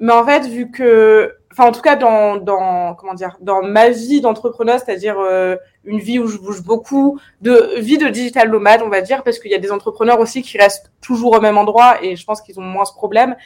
Mais 0.00 0.12
en 0.12 0.24
fait, 0.24 0.46
vu 0.46 0.70
que, 0.70 1.36
enfin, 1.52 1.68
en 1.68 1.72
tout 1.72 1.80
cas, 1.80 1.96
dans, 1.96 2.36
dans, 2.36 2.94
comment 2.94 3.14
dire, 3.14 3.36
dans 3.40 3.62
ma 3.62 3.90
vie 3.90 4.20
d'entrepreneur, 4.20 4.80
c'est-à-dire 4.80 5.18
euh, 5.18 5.56
une 5.84 6.00
vie 6.00 6.18
où 6.18 6.26
je 6.26 6.38
bouge 6.38 6.62
beaucoup, 6.62 7.20
de 7.42 7.78
vie 7.78 7.98
de 7.98 8.08
digital 8.08 8.50
nomade, 8.50 8.82
on 8.82 8.88
va 8.88 9.02
dire, 9.02 9.22
parce 9.22 9.38
qu'il 9.38 9.50
y 9.50 9.54
a 9.54 9.58
des 9.58 9.70
entrepreneurs 9.70 10.18
aussi 10.18 10.42
qui 10.42 10.58
restent 10.58 10.90
toujours 11.00 11.34
au 11.34 11.40
même 11.40 11.56
endroit 11.58 12.02
et 12.02 12.16
je 12.16 12.24
pense 12.24 12.40
qu'ils 12.42 12.58
ont 12.58 12.64
moins 12.64 12.84
ce 12.84 12.92
problème. 12.92 13.36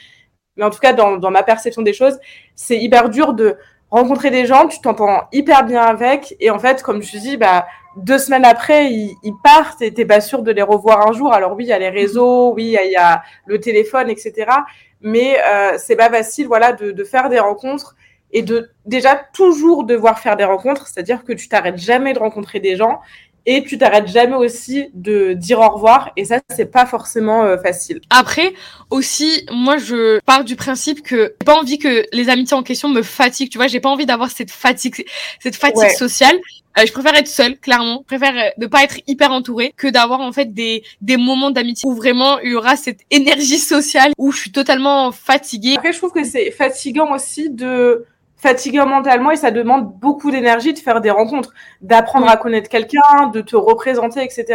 Mais 0.57 0.63
en 0.65 0.69
tout 0.71 0.79
cas, 0.79 0.93
dans, 0.93 1.17
dans 1.17 1.31
ma 1.31 1.43
perception 1.43 1.81
des 1.83 1.93
choses, 1.93 2.19
c'est 2.55 2.77
hyper 2.77 3.09
dur 3.09 3.33
de 3.33 3.57
rencontrer 3.91 4.29
des 4.29 4.45
gens, 4.45 4.67
tu 4.67 4.79
t'entends 4.81 5.27
hyper 5.31 5.65
bien 5.65 5.81
avec, 5.81 6.35
et 6.39 6.49
en 6.49 6.59
fait, 6.59 6.83
comme 6.83 7.01
je 7.01 7.17
dis, 7.17 7.37
bah, 7.37 7.67
deux 7.95 8.17
semaines 8.17 8.45
après, 8.45 8.91
ils, 8.91 9.15
ils 9.23 9.33
partent 9.43 9.81
et 9.81 9.93
t'es 9.93 10.05
pas 10.05 10.21
sûr 10.21 10.43
de 10.43 10.51
les 10.51 10.61
revoir 10.61 11.07
un 11.07 11.11
jour. 11.11 11.33
Alors 11.33 11.55
oui, 11.55 11.65
il 11.65 11.67
y 11.67 11.73
a 11.73 11.79
les 11.79 11.89
réseaux, 11.89 12.53
oui, 12.53 12.75
il 12.79 12.87
y 12.87 12.91
y 12.91 12.95
a 12.95 13.23
le 13.45 13.59
téléphone, 13.59 14.09
etc. 14.09 14.51
Mais 15.01 15.37
euh, 15.47 15.77
c'est 15.77 15.95
pas 15.95 16.09
facile, 16.09 16.47
voilà, 16.47 16.73
de, 16.73 16.91
de 16.91 17.03
faire 17.03 17.29
des 17.29 17.39
rencontres 17.39 17.95
et 18.31 18.43
de 18.43 18.69
déjà 18.85 19.15
toujours 19.33 19.85
devoir 19.85 20.19
faire 20.19 20.35
des 20.35 20.43
rencontres, 20.43 20.87
c'est-à-dire 20.87 21.23
que 21.23 21.33
tu 21.33 21.49
t'arrêtes 21.49 21.77
jamais 21.77 22.13
de 22.13 22.19
rencontrer 22.19 22.59
des 22.59 22.75
gens 22.75 22.99
et 23.51 23.63
tu 23.63 23.79
t'arrêtes 23.79 24.07
jamais 24.07 24.35
aussi 24.35 24.89
de 24.93 25.33
dire 25.33 25.59
au 25.59 25.67
revoir 25.69 26.11
et 26.15 26.23
ça 26.23 26.39
c'est 26.55 26.71
pas 26.71 26.85
forcément 26.85 27.43
euh, 27.43 27.57
facile. 27.57 27.99
Après 28.11 28.53
aussi 28.91 29.43
moi 29.51 29.77
je 29.77 30.19
pars 30.19 30.43
du 30.43 30.55
principe 30.55 31.01
que 31.01 31.33
j'ai 31.41 31.45
pas 31.45 31.55
envie 31.57 31.79
que 31.79 32.05
les 32.13 32.29
amitiés 32.29 32.55
en 32.55 32.61
question 32.61 32.89
me 32.89 33.01
fatiguent, 33.01 33.49
tu 33.49 33.57
vois, 33.57 33.65
j'ai 33.65 33.79
pas 33.79 33.89
envie 33.89 34.05
d'avoir 34.05 34.29
cette 34.29 34.51
fatigue 34.51 35.03
cette 35.39 35.55
fatigue 35.55 35.79
Ouais. 35.79 35.89
sociale. 35.95 36.37
Euh, 36.77 36.85
je 36.85 36.91
préfère 36.91 37.15
être 37.15 37.27
seule, 37.27 37.57
clairement. 37.57 38.03
Je 38.07 38.15
préfère 38.15 38.35
euh, 38.37 38.49
ne 38.59 38.67
pas 38.67 38.83
être 38.83 38.99
hyper 39.07 39.31
entourée 39.31 39.73
que 39.75 39.87
d'avoir 39.87 40.19
en 40.21 40.31
fait 40.31 40.53
des 40.53 40.83
des 41.01 41.17
moments 41.17 41.49
d'amitié 41.49 41.89
où 41.89 41.95
vraiment 41.95 42.37
il 42.39 42.51
y 42.51 42.55
aura 42.55 42.75
cette 42.75 42.99
énergie 43.09 43.57
sociale 43.57 44.11
où 44.19 44.31
je 44.31 44.37
suis 44.41 44.51
totalement 44.51 45.11
fatiguée. 45.11 45.73
Après, 45.77 45.91
je 45.91 45.97
trouve 45.97 46.11
que 46.11 46.23
c'est 46.23 46.51
fatigant 46.51 47.11
aussi 47.15 47.49
de 47.49 48.05
fatigant 48.41 48.85
mentalement 48.85 49.31
et 49.31 49.35
ça 49.35 49.51
demande 49.51 49.91
beaucoup 49.99 50.31
d'énergie 50.31 50.73
de 50.73 50.79
faire 50.79 51.01
des 51.01 51.11
rencontres, 51.11 51.53
d'apprendre 51.81 52.27
à 52.29 52.37
connaître 52.37 52.69
quelqu'un, 52.69 53.27
de 53.33 53.41
te 53.41 53.55
représenter, 53.55 54.23
etc. 54.23 54.45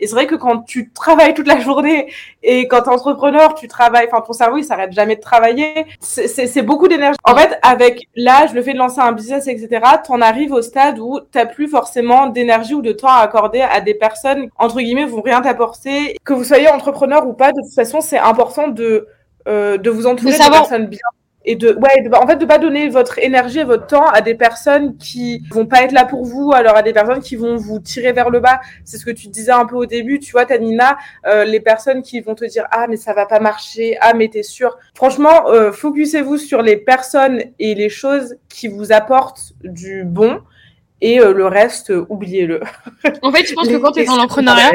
Et 0.00 0.06
c'est 0.06 0.14
vrai 0.14 0.26
que 0.26 0.34
quand 0.34 0.58
tu 0.64 0.90
travailles 0.92 1.32
toute 1.34 1.46
la 1.46 1.58
journée 1.58 2.12
et 2.42 2.68
quand 2.68 2.82
t'es 2.82 2.90
entrepreneur, 2.90 3.54
tu 3.54 3.68
travailles, 3.68 4.06
enfin 4.12 4.22
ton 4.22 4.32
cerveau 4.34 4.58
il 4.58 4.64
s'arrête 4.64 4.92
jamais 4.92 5.16
de 5.16 5.20
travailler, 5.20 5.86
c'est- 6.00 6.62
beaucoup 6.62 6.88
d'énergie. 6.88 7.16
En 7.24 7.34
fait, 7.34 7.58
avec 7.62 8.06
l'âge, 8.14 8.52
le 8.52 8.62
fait 8.62 8.74
de 8.74 8.78
lancer 8.78 9.00
un 9.00 9.12
business, 9.12 9.48
etc., 9.48 9.80
t'en 10.06 10.20
arrives 10.20 10.52
au 10.52 10.60
stade 10.62 10.98
où 10.98 11.18
t'as 11.32 11.46
plus 11.46 11.68
forcément 11.68 12.26
d'énergie 12.26 12.74
ou 12.74 12.82
de 12.82 12.92
temps 12.92 13.08
à 13.08 13.20
accorder 13.22 13.62
à 13.62 13.80
des 13.80 13.94
personnes 13.94 14.48
entre 14.58 14.76
guillemets 14.78 15.06
vont 15.06 15.22
rien 15.22 15.40
t'apporter. 15.40 16.16
Que 16.24 16.34
vous 16.34 16.44
soyez 16.44 16.68
entrepreneur 16.68 17.26
ou 17.26 17.32
pas, 17.32 17.52
de 17.52 17.60
toute 17.62 17.74
façon, 17.74 18.00
c'est 18.00 18.18
important 18.18 18.68
de 18.68 19.06
euh, 19.48 19.76
de 19.76 19.90
vous 19.90 20.06
entourer 20.06 20.32
de, 20.32 20.36
savoir- 20.36 20.60
personnes 20.60 20.86
bien 20.86 21.00
et 21.44 21.56
de 21.56 21.72
ouais 21.74 22.02
de, 22.02 22.14
en 22.14 22.26
fait 22.26 22.36
de 22.36 22.44
pas 22.44 22.58
donner 22.58 22.88
votre 22.88 23.18
énergie 23.18 23.60
et 23.60 23.64
votre 23.64 23.86
temps 23.86 24.06
à 24.06 24.20
des 24.20 24.34
personnes 24.34 24.96
qui 24.96 25.42
vont 25.50 25.66
pas 25.66 25.82
être 25.82 25.92
là 25.92 26.04
pour 26.04 26.24
vous 26.24 26.52
alors 26.54 26.76
à 26.76 26.82
des 26.82 26.92
personnes 26.92 27.20
qui 27.20 27.36
vont 27.36 27.56
vous 27.56 27.80
tirer 27.80 28.12
vers 28.12 28.30
le 28.30 28.40
bas. 28.40 28.60
C'est 28.84 28.98
ce 28.98 29.04
que 29.04 29.10
tu 29.10 29.28
disais 29.28 29.52
un 29.52 29.66
peu 29.66 29.76
au 29.76 29.86
début 29.86 30.18
tu 30.18 30.32
vois 30.32 30.46
Tanina 30.46 30.98
euh, 31.26 31.44
les 31.44 31.60
personnes 31.60 32.02
qui 32.02 32.20
vont 32.20 32.34
te 32.34 32.44
dire 32.44 32.66
ah 32.70 32.86
mais 32.88 32.96
ça 32.96 33.12
va 33.12 33.26
pas 33.26 33.40
marcher 33.40 33.96
ah 34.00 34.14
mais 34.14 34.28
t'es 34.28 34.42
sûr 34.42 34.76
franchement 34.94 35.48
euh, 35.48 35.72
focusez-vous 35.72 36.38
sur 36.38 36.62
les 36.62 36.76
personnes 36.76 37.42
et 37.58 37.74
les 37.74 37.88
choses 37.88 38.36
qui 38.48 38.68
vous 38.68 38.92
apportent 38.92 39.52
du 39.64 40.04
bon. 40.04 40.40
Et 41.00 41.18
euh, 41.20 41.32
le 41.32 41.46
reste 41.46 41.92
oubliez-le. 42.08 42.60
En 43.22 43.32
fait, 43.32 43.44
je 43.44 43.54
pense 43.54 43.66
que 43.66 43.76
quand 43.76 43.90
tu 43.90 43.98
es 43.98 44.02
les 44.02 44.06
dans 44.06 44.16
l'entrepreneuriat, 44.16 44.70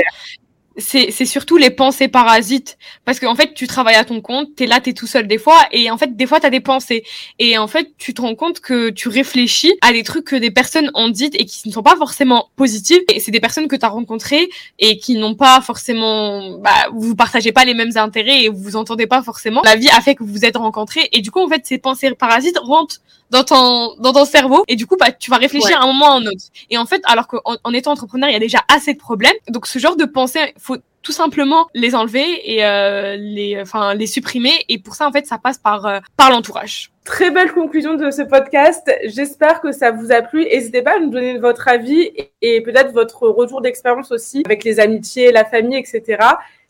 c'est 0.78 1.26
surtout 1.26 1.58
les 1.58 1.70
pensées 1.70 2.08
parasites. 2.08 2.78
Parce 3.06 3.20
qu'en 3.20 3.36
fait 3.36 3.54
tu 3.54 3.68
travailles 3.68 3.96
à 3.96 4.06
ton 4.06 4.22
compte 4.22 4.56
t'es 4.56 4.68
là 4.68 4.80
t'es 4.80 4.94
tout 4.94 5.08
seul 5.08 5.28
des 5.28 5.38
fois 5.38 5.58
et 5.72 5.90
en 5.90 5.98
fait 5.98 6.16
des 6.16 6.26
fois 6.28 6.40
t'as 6.40 6.50
des 6.50 6.60
pensées. 6.60 7.04
Et 7.40 7.58
en 7.58 7.68
fait 7.68 7.90
tu 7.98 8.14
te 8.14 8.22
rends 8.22 8.36
compte 8.36 8.60
que 8.60 8.90
tu 8.90 9.10
réfléchis 9.10 9.74
à 9.82 9.92
des 9.92 10.04
trucs 10.04 10.26
que 10.26 10.36
des 10.36 10.52
personnes 10.52 10.92
ont 10.94 11.10
dites 11.10 11.36
et 11.36 11.46
qui 11.46 11.68
ne 11.68 11.74
sont 11.74 11.84
pas 11.84 11.96
forcément 11.96 12.50
positives. 12.56 13.02
Et 13.14 13.20
c'est 13.20 13.32
des 13.32 13.40
personnes 13.40 13.68
que 13.68 13.76
tu 13.76 13.86
as 13.86 13.90
rencontrées 13.90 14.50
et 14.80 14.98
qui 14.98 15.16
n'ont 15.16 15.36
pas 15.36 15.62
forcément 15.62 16.58
bah 16.60 16.88
vous 16.94 17.16
partagez 17.16 17.52
pas 17.52 17.66
les 17.66 17.74
mêmes 17.74 17.96
intérêts 17.96 18.44
et 18.44 18.50
vous 18.50 18.62
vous 18.62 18.76
entendez 18.76 19.08
pas 19.08 19.24
forcément. 19.24 19.62
La 19.64 19.76
vie 19.76 19.90
a 19.90 20.02
fait 20.02 20.16
que 20.16 20.24
vous 20.24 20.32
vous 20.32 20.46
êtes 20.46 20.58
rencontrés. 20.58 21.10
Et 21.12 21.22
du 21.22 21.32
coup 21.32 21.40
en 21.40 21.48
fait 21.48 21.66
ces 21.66 21.78
pensées 21.78 22.12
parasites 22.14 22.58
rentrent 22.60 23.02
dans 23.32 23.44
ton 23.44 23.96
dans 24.00 24.14
ton 24.14 24.26
cerveau 24.26 24.64
et 24.68 24.76
du 24.76 24.86
coup 24.88 24.96
bah 25.00 25.12
tu 25.12 25.30
vas 25.32 25.38
réfléchir 25.38 25.72
Ouais. 25.72 25.76
à 25.76 25.84
un 25.84 25.88
moment 25.88 26.08
ou 26.08 26.12
à 26.12 26.16
un 26.18 26.26
autre 26.28 26.46
et 26.70 26.78
en 26.78 26.86
fait 26.86 27.02
alors 27.06 27.28
qu'en 27.28 27.42
en 27.64 27.74
étant 27.74 27.92
entrepreneur 27.92 28.30
il 28.30 28.34
y 28.34 28.36
a 28.36 28.40
déjà 28.40 28.60
assez 28.74 28.94
de 28.94 29.00
problèmes 29.00 29.34
donc 29.50 29.68
ce 29.68 29.80
genre 29.80 29.96
de 29.96 30.06
pensées 30.06 30.54
faut 30.58 30.78
tout 31.02 31.12
simplement 31.12 31.68
les 31.74 31.96
enlever 31.96 32.26
et 32.56 32.66
euh, 32.66 33.16
les 33.18 33.60
enfin 33.62 33.94
les 33.94 34.08
supprimer 34.08 34.52
et 34.70 34.78
pour 34.78 34.96
ça 34.96 35.08
en 35.08 35.12
fait 35.12 35.26
ça 35.26 35.38
passe 35.38 35.58
par 35.58 35.86
euh, 35.86 36.00
par 36.16 36.30
l'entourage 36.32 36.92
Très 37.06 37.32
belle 37.32 37.54
conclusion 37.54 37.94
de 37.96 38.12
ce 38.12 38.22
podcast. 38.22 38.92
J'espère 39.06 39.62
que 39.62 39.72
ça 39.72 39.92
vous 39.92 40.12
a 40.12 40.22
plu. 40.22 40.44
N'hésitez 40.44 40.82
pas 40.82 40.98
à 40.98 41.00
nous 41.00 41.10
donner 41.10 41.38
votre 41.38 41.70
avis 41.70 42.12
et, 42.42 42.60
peut-être 42.60 42.92
votre 42.92 43.30
retour 43.30 43.62
d'expérience 43.62 44.12
aussi 44.12 44.44
avec 44.46 44.66
les 44.66 44.82
amitiés, 44.82 45.32
la 45.32 45.46
famille, 45.46 45.78
etc. 45.78 46.22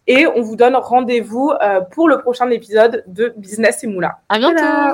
Et 0.05 0.27
on 0.27 0.43
vous 0.43 0.55
donne 0.55 0.75
rendez-vous 0.75 1.53
euh, 1.63 1.81
pour 1.81 2.07
le 2.07 2.19
prochain 2.19 2.51
épisode 2.51 3.03
de 3.07 3.33
Business 3.35 3.83
et 3.83 3.87
Moula. 3.87 4.19
à 4.29 4.37
bientôt 4.37 4.57
Voilà. 4.59 4.93